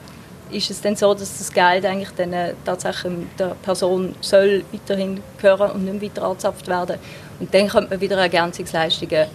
ist 0.52 0.72
es 0.72 0.82
dann 0.82 0.96
so, 0.96 1.14
dass 1.14 1.38
das 1.38 1.52
Geld 1.52 1.86
eigentlich 1.86 2.10
dann, 2.16 2.34
äh, 2.34 2.54
tatsächlich 2.66 3.14
der 3.38 3.56
Person 3.62 4.16
soll 4.22 4.64
weiterhin 4.72 5.22
gehören 5.40 5.72
und 5.72 5.86
nicht 5.86 6.02
weiter 6.02 6.24
angezapft 6.28 6.68
werden. 6.68 6.98
Und 7.40 7.54
dann 7.54 7.68
könnte 7.68 7.90
man 7.92 8.02
wieder 8.02 8.18
Ergänzungsleistungen 8.18 9.28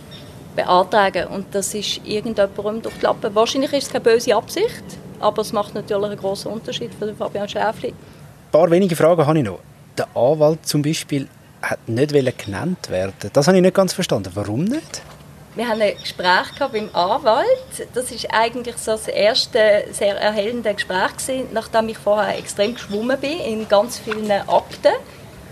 beantragen. 0.56 1.26
Und 1.28 1.46
das 1.54 1.74
ist 1.74 2.00
irgendjemandem 2.04 2.82
durch 2.82 2.94
die 2.96 3.02
Lappen. 3.02 3.34
Wahrscheinlich 3.34 3.72
ist 3.72 3.86
es 3.86 3.92
keine 3.92 4.04
böse 4.04 4.34
Absicht, 4.34 4.82
aber 5.20 5.42
es 5.42 5.52
macht 5.52 5.74
natürlich 5.74 6.04
einen 6.04 6.18
großen 6.18 6.50
Unterschied 6.50 6.92
für 6.94 7.14
Fabian 7.14 7.48
Schäfli. 7.48 7.88
Ein 7.88 7.94
paar 8.50 8.70
wenige 8.70 8.96
Fragen 8.96 9.26
habe 9.26 9.38
ich 9.38 9.44
noch. 9.44 9.60
Der 9.96 10.08
Anwalt 10.14 10.66
zum 10.66 10.82
Beispiel 10.82 11.28
hat 11.60 11.78
nicht 11.86 12.38
genannt 12.44 12.90
werden. 12.90 13.12
Das 13.32 13.46
habe 13.46 13.56
ich 13.56 13.62
nicht 13.62 13.74
ganz 13.74 13.92
verstanden. 13.92 14.30
Warum 14.34 14.64
nicht? 14.64 15.02
Wir 15.54 15.68
haben 15.68 15.82
ein 15.82 15.98
Gespräch 15.98 16.54
gehabt 16.54 16.72
beim 16.72 16.88
Anwalt. 16.94 17.46
Das 17.92 18.10
ist 18.10 18.26
eigentlich 18.32 18.78
so 18.78 18.92
das 18.92 19.06
erste 19.06 19.84
sehr 19.92 20.16
erhellende 20.16 20.72
Gespräch 20.72 21.14
gewesen, 21.18 21.48
nachdem 21.52 21.90
ich 21.90 21.98
vorher 21.98 22.38
extrem 22.38 22.72
geschwommen 22.72 23.20
bin 23.20 23.38
in 23.38 23.68
ganz 23.68 23.98
vielen 23.98 24.30
Akten, 24.30 24.94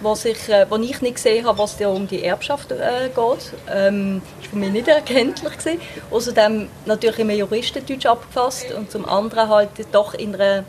wo, 0.00 0.14
sich, 0.14 0.48
äh, 0.48 0.64
wo 0.70 0.76
ich 0.76 1.02
nicht 1.02 1.16
gesehen 1.16 1.46
habe, 1.46 1.58
was 1.58 1.76
da 1.76 1.88
um 1.88 2.08
die 2.08 2.24
Erbschaft 2.24 2.72
äh, 2.72 3.10
geht. 3.14 3.52
Ähm, 3.70 4.22
das 4.38 4.44
war 4.44 4.50
für 4.50 4.56
mich 4.56 4.70
nicht 4.70 4.88
erkenntlich 4.88 5.58
gewesen. 5.58 5.80
Außerdem 6.10 6.68
natürlich 6.86 7.18
im 7.18 7.30
Juristendeutsch 7.30 8.06
abgefasst 8.06 8.72
und 8.72 8.90
zum 8.90 9.06
anderen 9.06 9.50
halt 9.50 9.68
doch 9.92 10.14
in 10.14 10.34
einer, 10.34 10.64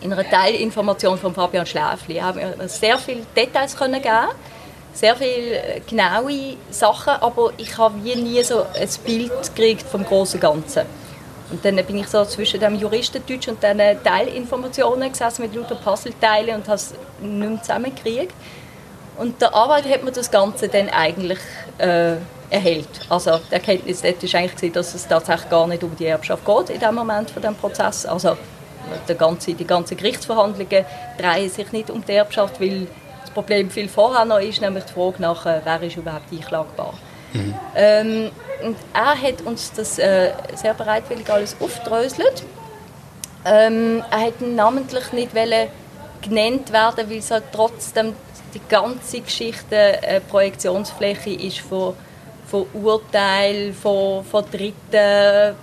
in 0.00 0.12
einer 0.12 0.30
Teilinformation 0.30 1.18
von 1.18 1.34
Fabian 1.34 1.66
Schläfli. 1.66 2.14
Wir 2.14 2.24
haben 2.24 2.40
sehr 2.68 2.98
viele 2.98 3.22
Details 3.34 3.76
können 3.76 4.00
geben 4.00 4.28
sehr 4.92 5.16
viele 5.16 5.76
äh, 5.76 5.80
genaue 5.80 6.56
Sachen, 6.70 7.14
aber 7.20 7.52
ich 7.56 7.76
habe 7.78 7.98
nie 7.98 8.42
so 8.42 8.62
ein 8.62 8.88
Bild 9.04 9.32
gekriegt 9.54 9.82
vom 9.82 10.04
großen 10.04 10.40
Ganzen. 10.40 10.82
Und 11.50 11.64
dann 11.64 11.76
bin 11.76 11.98
ich 11.98 12.06
so 12.06 12.24
zwischen 12.24 12.60
dem 12.60 12.76
Juristendeutsch 12.76 13.48
und 13.48 13.62
den 13.62 13.80
Teilinformationen 14.04 15.10
gesessen 15.10 15.42
mit 15.42 15.54
lauter 15.54 15.74
Puzzleteilen 15.74 16.56
und 16.56 16.66
habe 16.66 16.76
es 16.76 16.94
nicht 17.20 17.50
mehr 17.50 17.60
zusammengekriegt. 17.60 18.34
Und 19.18 19.40
der 19.42 19.54
Anwalt 19.54 19.88
hat 19.88 20.04
mir 20.04 20.12
das 20.12 20.30
Ganze 20.30 20.68
dann 20.68 20.88
eigentlich 20.88 21.40
äh, 21.78 22.14
erhält. 22.50 22.88
Also 23.08 23.38
die 23.50 23.54
Erkenntnis 23.54 24.02
dort 24.02 24.22
war 24.22 24.40
eigentlich, 24.40 24.72
dass 24.72 24.94
es 24.94 25.06
tatsächlich 25.06 25.50
gar 25.50 25.66
nicht 25.66 25.82
um 25.82 25.94
die 25.96 26.06
Erbschaft 26.06 26.44
geht 26.44 26.70
in 26.70 26.80
dem 26.80 26.94
Moment 26.94 27.30
von 27.30 27.42
dem 27.42 27.54
Prozess. 27.54 28.06
Also 28.06 28.36
die 29.08 29.14
ganze, 29.14 29.54
die 29.54 29.66
ganzen 29.66 29.96
Gerichtsverhandlungen 29.96 30.84
drehen 31.18 31.50
sich 31.50 31.72
nicht 31.72 31.90
um 31.90 32.04
die 32.04 32.12
Erbschaft, 32.12 32.60
weil 32.60 32.86
das 33.30 33.34
Problem 33.34 33.70
viel 33.70 33.88
vorher 33.88 34.24
noch 34.24 34.40
ist, 34.40 34.60
nämlich 34.60 34.84
die 34.84 34.92
Frage 34.92 35.22
nach, 35.22 35.46
äh, 35.46 35.60
wer 35.62 35.82
ist 35.82 35.96
überhaupt 35.96 36.32
einklagbar. 36.32 36.94
Mhm. 37.32 37.54
Ähm, 37.76 38.30
und 38.64 38.76
er 38.92 39.20
hat 39.20 39.42
uns 39.44 39.72
das 39.72 39.98
äh, 39.98 40.32
sehr 40.54 40.74
bereitwillig 40.74 41.30
alles 41.30 41.56
aufgedröselt. 41.60 42.42
Ähm, 43.44 44.02
er 44.10 44.20
hat 44.26 44.40
namentlich 44.40 45.12
nicht 45.12 45.32
genannt 45.32 46.72
werden, 46.72 47.08
weil 47.08 47.18
es 47.18 47.30
halt 47.30 47.44
trotzdem 47.52 48.14
die 48.52 48.60
ganze 48.68 49.20
Geschichte 49.20 49.98
eine 50.02 50.20
Projektionsfläche 50.20 51.30
ist 51.30 51.60
von, 51.60 51.94
von 52.46 52.66
Urteilen, 52.74 53.72
von, 53.72 54.24
von 54.24 54.44
Dritten, 54.50 55.54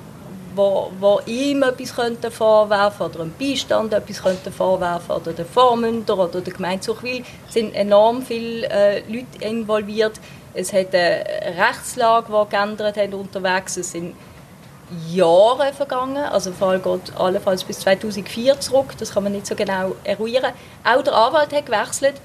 wo, 0.58 0.92
wo 1.00 1.22
ihm 1.26 1.64
etwas 1.64 1.96
könnte 1.96 2.32
vorwerfen 2.32 3.06
oder 3.06 3.22
einem 3.22 3.34
Beistand 3.40 3.94
etwas 3.94 4.22
könnte 4.22 4.52
vorwerfen 4.52 5.16
oder 5.16 5.32
der 5.32 5.46
Vormünder 5.46 6.18
oder 6.18 6.42
der 6.42 6.54
Gemeindesuchwil. 6.54 7.24
Es 7.48 7.54
sind 7.54 7.74
enorm 7.76 8.22
viele 8.24 8.68
äh, 8.70 9.00
Leute 9.08 9.38
involviert. 9.40 10.20
Es 10.54 10.74
hat 10.74 10.94
eine 10.94 11.24
Rechtslage, 11.58 12.28
die 12.28 12.50
geändert 12.50 12.98
hat 12.98 13.14
unterwegs. 13.14 13.78
Es 13.78 13.92
sind 13.92 14.16
Jahre 15.12 15.74
vergangen, 15.74 16.24
also 16.24 16.50
der 16.50 16.60
Fall 16.60 16.80
geht 16.80 17.16
allenfalls 17.18 17.64
bis 17.64 17.80
2004 17.80 18.60
zurück, 18.62 18.94
das 18.98 19.14
kann 19.14 19.24
man 19.24 19.34
nicht 19.34 19.46
so 19.46 19.54
genau 19.54 19.96
eruieren. 20.06 20.54
Auch 20.84 21.04
der 21.04 21.14
Anwalt 21.14 21.54
hat 21.54 21.66
gewechselt. 21.66 22.16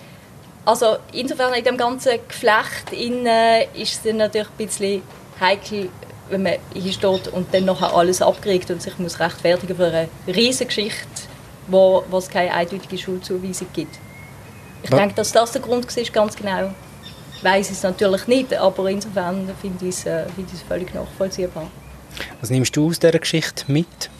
Also 0.64 0.96
insofern 1.12 1.54
in 1.54 1.64
dem 1.64 1.76
ganzen 1.76 2.20
Geflecht 2.28 2.92
ist 2.92 4.06
es 4.06 4.14
natürlich 4.14 4.46
ein 4.46 4.66
bisschen 4.66 5.02
heikel, 5.40 5.88
wenn 6.32 6.42
man 6.42 6.54
hier 6.74 6.92
steht 6.92 7.28
und 7.28 7.52
dann 7.54 7.66
nachher 7.66 7.94
alles 7.94 8.20
abkriegt 8.20 8.70
und 8.70 8.82
sich 8.82 8.98
muss 8.98 9.20
rechtfertigen 9.20 9.76
für 9.76 9.86
eine 9.86 10.08
riesige 10.26 10.66
Geschichte, 10.66 11.06
wo, 11.68 12.02
wo 12.10 12.18
es 12.18 12.28
keine 12.28 12.52
eindeutige 12.52 12.98
Schulzuweisung 12.98 13.68
gibt. 13.72 13.98
Ich 14.82 14.90
ja. 14.90 14.96
denke, 14.96 15.14
dass 15.14 15.30
das 15.30 15.52
der 15.52 15.62
Grund 15.62 15.96
war, 15.96 16.04
ganz 16.04 16.34
genau 16.34 16.72
weiß 17.42 17.70
ich 17.70 17.76
es 17.76 17.82
natürlich 17.82 18.26
nicht, 18.26 18.54
aber 18.54 18.88
insofern 18.88 19.50
finde 19.60 19.86
ich 19.86 19.96
es, 19.96 20.06
äh, 20.06 20.24
find 20.34 20.48
ich 20.48 20.54
es 20.54 20.62
völlig 20.62 20.94
nachvollziehbar. 20.94 21.70
Was 22.40 22.50
nimmst 22.50 22.76
du 22.76 22.88
aus 22.88 22.98
dieser 22.98 23.18
Geschichte 23.18 23.64
mit? 23.66 24.10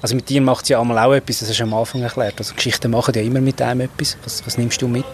Also 0.00 0.16
mit 0.16 0.28
dir 0.28 0.40
macht 0.40 0.64
es 0.64 0.70
ja 0.70 0.80
einmal 0.80 0.98
auch 0.98 1.14
etwas, 1.14 1.38
das 1.38 1.50
hast 1.50 1.60
du 1.60 1.62
am 1.62 1.74
Anfang 1.74 2.02
erklärt. 2.02 2.34
Also 2.38 2.54
Geschichten 2.54 2.90
machen 2.90 3.14
ja 3.14 3.22
immer 3.22 3.40
mit 3.40 3.62
einem 3.62 3.82
etwas. 3.82 4.16
Was, 4.24 4.44
was 4.44 4.58
nimmst 4.58 4.82
du 4.82 4.88
mit? 4.88 5.04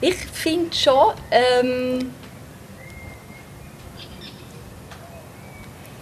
Ich 0.00 0.16
finde 0.16 0.74
schon, 0.74 1.12
ähm, 1.30 2.10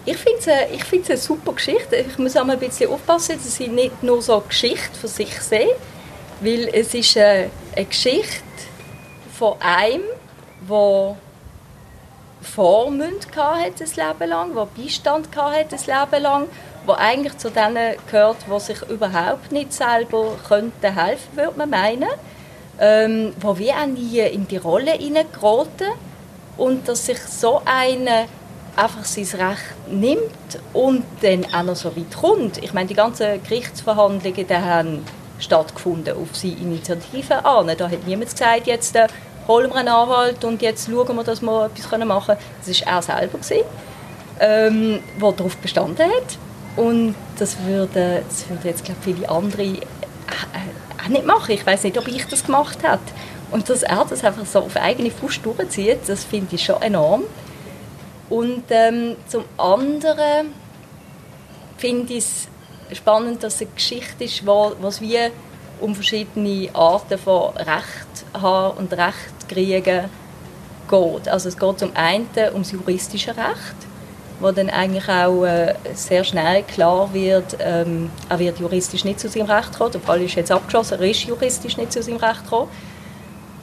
ich 0.07 0.17
finde 0.17 0.39
es 0.39 1.11
eine, 1.11 1.19
super 1.19 1.53
Geschichte. 1.53 1.97
Ich 1.97 2.19
muss 2.19 2.37
auch 2.37 2.45
mal 2.45 2.55
ein 2.55 2.59
bisschen 2.59 2.91
aufpassen, 2.91 3.37
dass 3.43 3.61
ich 3.61 3.69
nicht 3.69 4.03
nur 4.03 4.23
so 4.23 4.35
eine 4.35 4.43
Geschichte 4.43 4.99
für 4.99 5.09
sich 5.09 5.41
sehe, 5.41 5.75
weil 6.41 6.69
es 6.73 6.95
ist 6.95 7.17
eine, 7.17 7.51
eine 7.77 7.85
Geschichte 7.87 8.43
von 9.39 9.55
einem, 9.61 10.03
der 10.69 11.17
Vormund 12.43 13.27
hatte 13.37 13.73
das 13.81 13.97
Leben 13.97 14.29
lang, 14.29 14.55
der 14.55 14.67
Beistand 14.77 15.29
hatte 15.37 15.67
das 15.71 15.87
Leben 15.87 16.23
lang, 16.23 16.49
der 16.87 16.99
eigentlich 16.99 17.37
zu 17.39 17.51
denen 17.51 17.97
gehört, 18.11 18.39
die 18.47 18.61
sich 18.61 18.83
überhaupt 18.89 19.53
nicht 19.53 19.73
selber 19.73 20.37
könnten 20.49 20.95
helfen, 20.95 21.37
würde 21.37 21.59
man 21.59 21.71
meinen, 21.71 22.09
ähm, 22.79 23.35
wo 23.41 23.59
wie 23.59 23.73
auch 23.73 23.87
nie 23.87 24.21
in 24.21 24.49
die 24.49 24.57
Rolle 24.57 24.93
hineingeraten 24.93 25.93
und 26.57 26.89
dass 26.89 27.07
sich 27.07 27.19
so 27.19 27.61
eine 27.65 28.27
einfach 28.81 29.05
sein 29.05 29.25
Recht 29.41 29.63
nimmt 29.91 30.61
und 30.73 31.05
dann 31.23 31.45
auch 31.55 31.63
noch 31.63 31.77
so 31.77 31.95
weit 31.97 32.17
kommt. 32.17 32.59
Ich 32.63 32.73
meine, 32.73 32.89
die 32.89 32.95
ganzen 32.95 33.43
Gerichtsverhandlungen, 33.43 34.47
die 34.47 34.55
haben 34.55 35.05
stattgefunden 35.39 36.15
auf 36.17 36.29
seine 36.35 36.55
Initiative 36.55 37.45
an. 37.45 37.71
Da 37.77 37.91
hat 37.91 38.07
niemand 38.07 38.31
gesagt, 38.31 38.67
jetzt 38.67 38.95
äh, 38.97 39.07
holen 39.49 39.71
wir 39.71 39.77
einen 39.77 39.89
Anwalt 39.89 40.45
und 40.45 40.63
jetzt 40.63 40.89
schauen 40.91 41.17
wir, 41.17 41.25
dass 41.25 41.43
wir 41.43 41.67
etwas 41.67 41.99
machen 42.07 42.37
können. 42.37 42.41
Das 42.67 42.87
war 42.87 42.93
er 42.93 43.03
selber, 43.03 43.39
gewesen, 43.39 43.65
ähm, 44.39 45.01
der 45.21 45.33
darauf 45.33 45.57
bestanden 45.57 46.07
hat. 46.07 46.39
Und 46.77 47.15
das 47.39 47.57
würden 47.65 48.23
das 48.29 48.49
würde 48.49 48.69
jetzt 48.69 48.85
glaube 48.85 49.01
viele 49.03 49.29
andere 49.29 49.63
äh, 49.63 49.75
äh, 49.75 51.03
auch 51.05 51.09
nicht 51.09 51.27
machen. 51.27 51.53
Ich 51.53 51.67
weiß 51.67 51.85
nicht, 51.85 51.99
ob 51.99 52.07
ich 52.07 52.27
das 52.27 52.45
gemacht 52.45 52.79
hätte. 52.83 53.01
Und 53.51 53.69
dass 53.69 53.83
er 53.83 54.05
das 54.09 54.23
einfach 54.23 54.47
so 54.47 54.61
auf 54.61 54.77
eigene 54.77 55.11
Fuß 55.11 55.43
durchzieht, 55.43 55.99
das 56.07 56.25
finde 56.25 56.55
ich 56.55 56.65
schon 56.65 56.81
enorm. 56.83 57.25
Und 58.31 58.65
ähm, 58.71 59.17
zum 59.27 59.45
anderen 59.59 60.55
finde 61.77 62.15
ich 62.15 62.25
es 62.25 62.49
spannend, 62.97 63.43
dass 63.43 63.57
es 63.57 63.63
eine 63.63 63.71
Geschichte 63.73 64.25
ist, 64.25 64.47
wo, 64.47 64.73
was 64.81 65.01
wie 65.01 65.19
um 65.81 65.95
verschiedene 65.95 66.69
Arten 66.73 67.19
von 67.19 67.57
Recht 67.57 68.25
haben 68.41 68.79
und 68.79 68.93
Recht 68.93 69.49
kriegen 69.49 70.09
geht. 70.89 71.29
Also 71.29 71.49
es 71.49 71.59
geht 71.59 71.79
zum 71.79 71.91
einen 71.95 72.29
ums 72.53 72.73
juristische 72.73 73.31
Recht, 73.31 73.77
wo 74.41 74.51
dann 74.51 74.71
eigentlich 74.71 75.09
auch 75.09 75.45
äh, 75.45 75.75
sehr 75.95 76.23
schnell 76.23 76.63
klar 76.63 77.13
wird, 77.13 77.57
ähm, 77.61 78.11
er 78.29 78.39
wird 78.39 78.59
juristisch 78.59 79.05
nicht 79.05 79.21
zu 79.21 79.29
seinem 79.29 79.47
Recht 79.47 79.77
kommen. 79.77 79.93
Der 79.93 80.01
Fall 80.01 80.23
ist 80.23 80.35
jetzt 80.35 80.53
abgeschlossen, 80.53 81.01
er 81.01 81.11
ist 81.11 81.25
juristisch 81.25 81.77
nicht 81.77 81.93
zu 81.93 82.03
seinem 82.03 82.19
Recht 82.19 82.45
gekommen. 82.45 82.71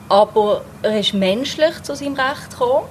Aber 0.09 0.62
er 0.81 1.00
ist 1.00 1.13
menschlich 1.13 1.83
zu 1.83 1.95
seinem 1.95 2.15
Recht 2.15 2.51
gekommen, 2.51 2.86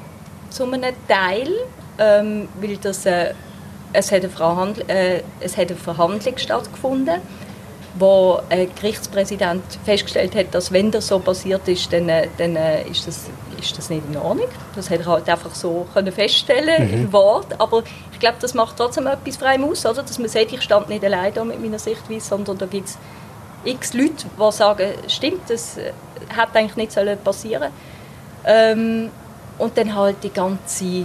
zu 0.57 0.65
einem 0.65 0.95
Teil, 1.07 1.51
ähm, 1.99 2.49
weil 2.61 2.79
das 2.79 3.05
äh, 3.05 3.35
es 3.93 4.11
hat, 4.11 4.23
eine 4.25 4.75
äh, 4.89 5.23
es 5.41 5.57
hat 5.57 5.69
eine 5.69 5.77
Verhandlung 5.77 6.37
stattgefunden, 6.39 7.21
wo 7.99 8.41
ein 8.51 8.69
Gerichtspräsident 8.75 9.63
festgestellt 9.85 10.35
hat, 10.35 10.55
dass 10.55 10.73
wenn 10.73 10.91
das 10.91 11.09
so 11.09 11.19
passiert 11.19 11.67
ist, 11.69 11.93
dann, 11.93 12.09
äh, 12.09 12.29
dann 12.39 12.57
äh, 12.57 12.89
ist, 12.89 13.07
das, 13.07 13.27
ist 13.61 13.77
das 13.77 13.91
nicht 13.91 14.03
in 14.11 14.17
Ordnung. 14.17 14.49
Das 14.75 14.91
hat 14.91 15.01
er 15.01 15.07
halt 15.07 15.29
einfach 15.29 15.55
so 15.55 15.87
können 15.93 16.13
feststellen 16.13 16.89
mhm. 16.89 16.95
im 16.95 17.13
Wort. 17.13 17.59
Aber 17.61 17.83
ich 18.13 18.19
glaube, 18.19 18.37
das 18.41 18.55
macht 18.55 18.77
trotzdem 18.77 19.07
etwas 19.07 19.37
frei 19.37 19.59
aus, 19.63 19.85
oder? 19.85 20.03
dass 20.03 20.19
man 20.19 20.29
sagt, 20.29 20.53
ich 20.53 20.63
stand 20.63 20.89
nicht 20.89 21.05
allein 21.05 21.33
da 21.33 21.45
mit 21.45 21.61
meiner 21.61 21.79
Sichtweise, 21.79 22.27
sondern 22.27 22.59
da 22.59 22.67
gibt 22.67 22.89
es 22.89 22.99
x 23.65 23.95
Leute, 23.95 24.27
die 24.39 24.53
sagen, 24.53 24.89
stimmt, 25.09 25.49
das 25.49 25.77
äh, 25.77 25.93
hätte 26.35 26.59
eigentlich 26.59 26.77
nicht 26.77 27.25
passieren 27.25 27.71
ähm, 28.47 29.11
Und 29.59 29.77
dann 29.79 29.95
halt 29.95 30.23
die 30.23 30.31
ganze, 30.31 31.05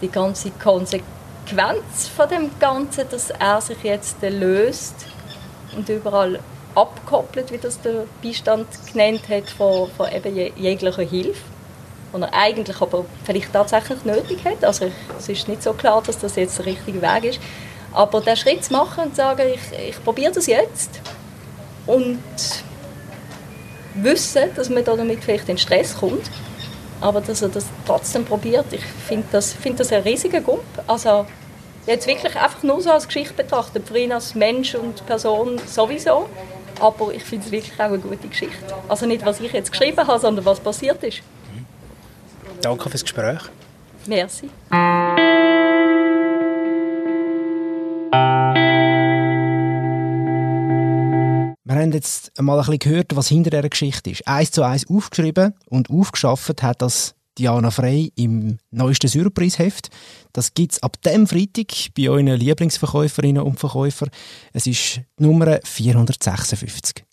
die 0.00 0.10
ganze 0.10 0.50
Konsequenz 0.50 2.08
von 2.16 2.28
dem 2.28 2.50
Ganzen, 2.58 3.08
dass 3.10 3.30
er 3.30 3.60
sich 3.60 3.82
jetzt 3.82 4.16
löst 4.22 4.94
und 5.76 5.88
überall 5.88 6.38
abkoppelt, 6.74 7.52
wie 7.52 7.58
das 7.58 7.80
der 7.80 8.04
Beistand 8.22 8.66
genannt 8.92 9.22
hat, 9.28 9.48
von, 9.50 9.90
von 9.96 10.10
eben 10.12 10.34
jeglicher 10.56 11.02
Hilfe, 11.02 11.40
die 12.14 12.20
er 12.20 12.34
eigentlich 12.34 12.80
aber 12.80 13.04
vielleicht 13.24 13.52
tatsächlich 13.52 14.04
nötig 14.04 14.44
hat. 14.44 14.64
Also 14.64 14.90
es 15.18 15.28
ist 15.28 15.48
nicht 15.48 15.62
so 15.62 15.72
klar, 15.72 16.02
dass 16.04 16.18
das 16.18 16.36
jetzt 16.36 16.58
der 16.58 16.66
richtige 16.66 17.00
Weg 17.00 17.24
ist. 17.24 17.40
Aber 17.92 18.20
den 18.20 18.36
Schritt 18.36 18.64
zu 18.64 18.72
machen 18.72 19.04
und 19.04 19.10
zu 19.10 19.16
sagen, 19.16 19.42
ich, 19.52 19.78
ich 19.90 20.04
probiere 20.04 20.32
das 20.32 20.46
jetzt 20.46 21.00
und 21.86 22.18
wissen, 23.94 24.50
dass 24.56 24.68
man 24.68 24.84
damit 24.84 25.22
vielleicht 25.22 25.48
in 25.48 25.58
Stress 25.58 25.96
kommt, 25.96 26.28
aber 27.04 27.20
dass 27.20 27.42
er 27.42 27.50
das 27.50 27.66
trotzdem 27.86 28.24
probiert, 28.24 28.64
ich 28.72 28.82
finde 28.82 29.26
das, 29.30 29.52
find 29.52 29.78
das 29.78 29.92
ein 29.92 30.02
riesiger 30.02 30.40
Gump. 30.40 30.62
Also 30.86 31.26
jetzt 31.86 32.06
wirklich 32.06 32.34
einfach 32.34 32.62
nur 32.62 32.80
so 32.80 32.90
als 32.90 33.06
Geschichte 33.06 33.34
betrachtet, 33.34 33.86
für 33.86 33.98
ihn 33.98 34.10
als 34.10 34.34
Mensch 34.34 34.74
und 34.74 35.04
Person 35.04 35.60
sowieso, 35.66 36.30
aber 36.80 37.12
ich 37.12 37.22
finde 37.22 37.44
es 37.44 37.52
wirklich 37.52 37.74
auch 37.78 37.84
eine 37.84 37.98
gute 37.98 38.26
Geschichte. 38.26 38.74
Also 38.88 39.04
nicht, 39.04 39.24
was 39.26 39.38
ich 39.40 39.52
jetzt 39.52 39.70
geschrieben 39.70 39.98
habe, 39.98 40.18
sondern 40.18 40.46
was 40.46 40.60
passiert 40.60 41.04
ist. 41.04 41.20
Danke 42.62 42.88
fürs 42.88 43.02
Gespräch. 43.02 43.42
Merci. 44.06 44.48
Haben 51.84 51.92
jetzt 51.92 52.32
mal 52.40 52.58
ein 52.58 52.64
bisschen 52.64 52.78
gehört, 52.78 53.16
was 53.16 53.28
hinter 53.28 53.50
dieser 53.50 53.68
Geschichte 53.68 54.10
ist. 54.10 54.26
Eins 54.26 54.50
zu 54.50 54.62
eins 54.62 54.88
aufgeschrieben 54.88 55.54
und 55.66 55.90
aufgeschafft 55.90 56.62
hat 56.62 56.82
das 56.82 57.14
Diana 57.36 57.70
Frey 57.70 58.12
im 58.16 58.58
neuesten 58.70 59.08
Surpreisheft. 59.08 59.90
Das 60.32 60.54
gibt 60.54 60.72
es 60.72 60.82
ab 60.82 61.00
dem 61.02 61.26
Freitag 61.26 61.66
bei 61.96 62.08
euren 62.08 62.28
Lieblingsverkäuferinnen 62.28 63.42
und 63.42 63.58
Verkäufern. 63.58 64.10
Es 64.52 64.66
ist 64.66 65.00
Nummer 65.18 65.58
456. 65.64 67.03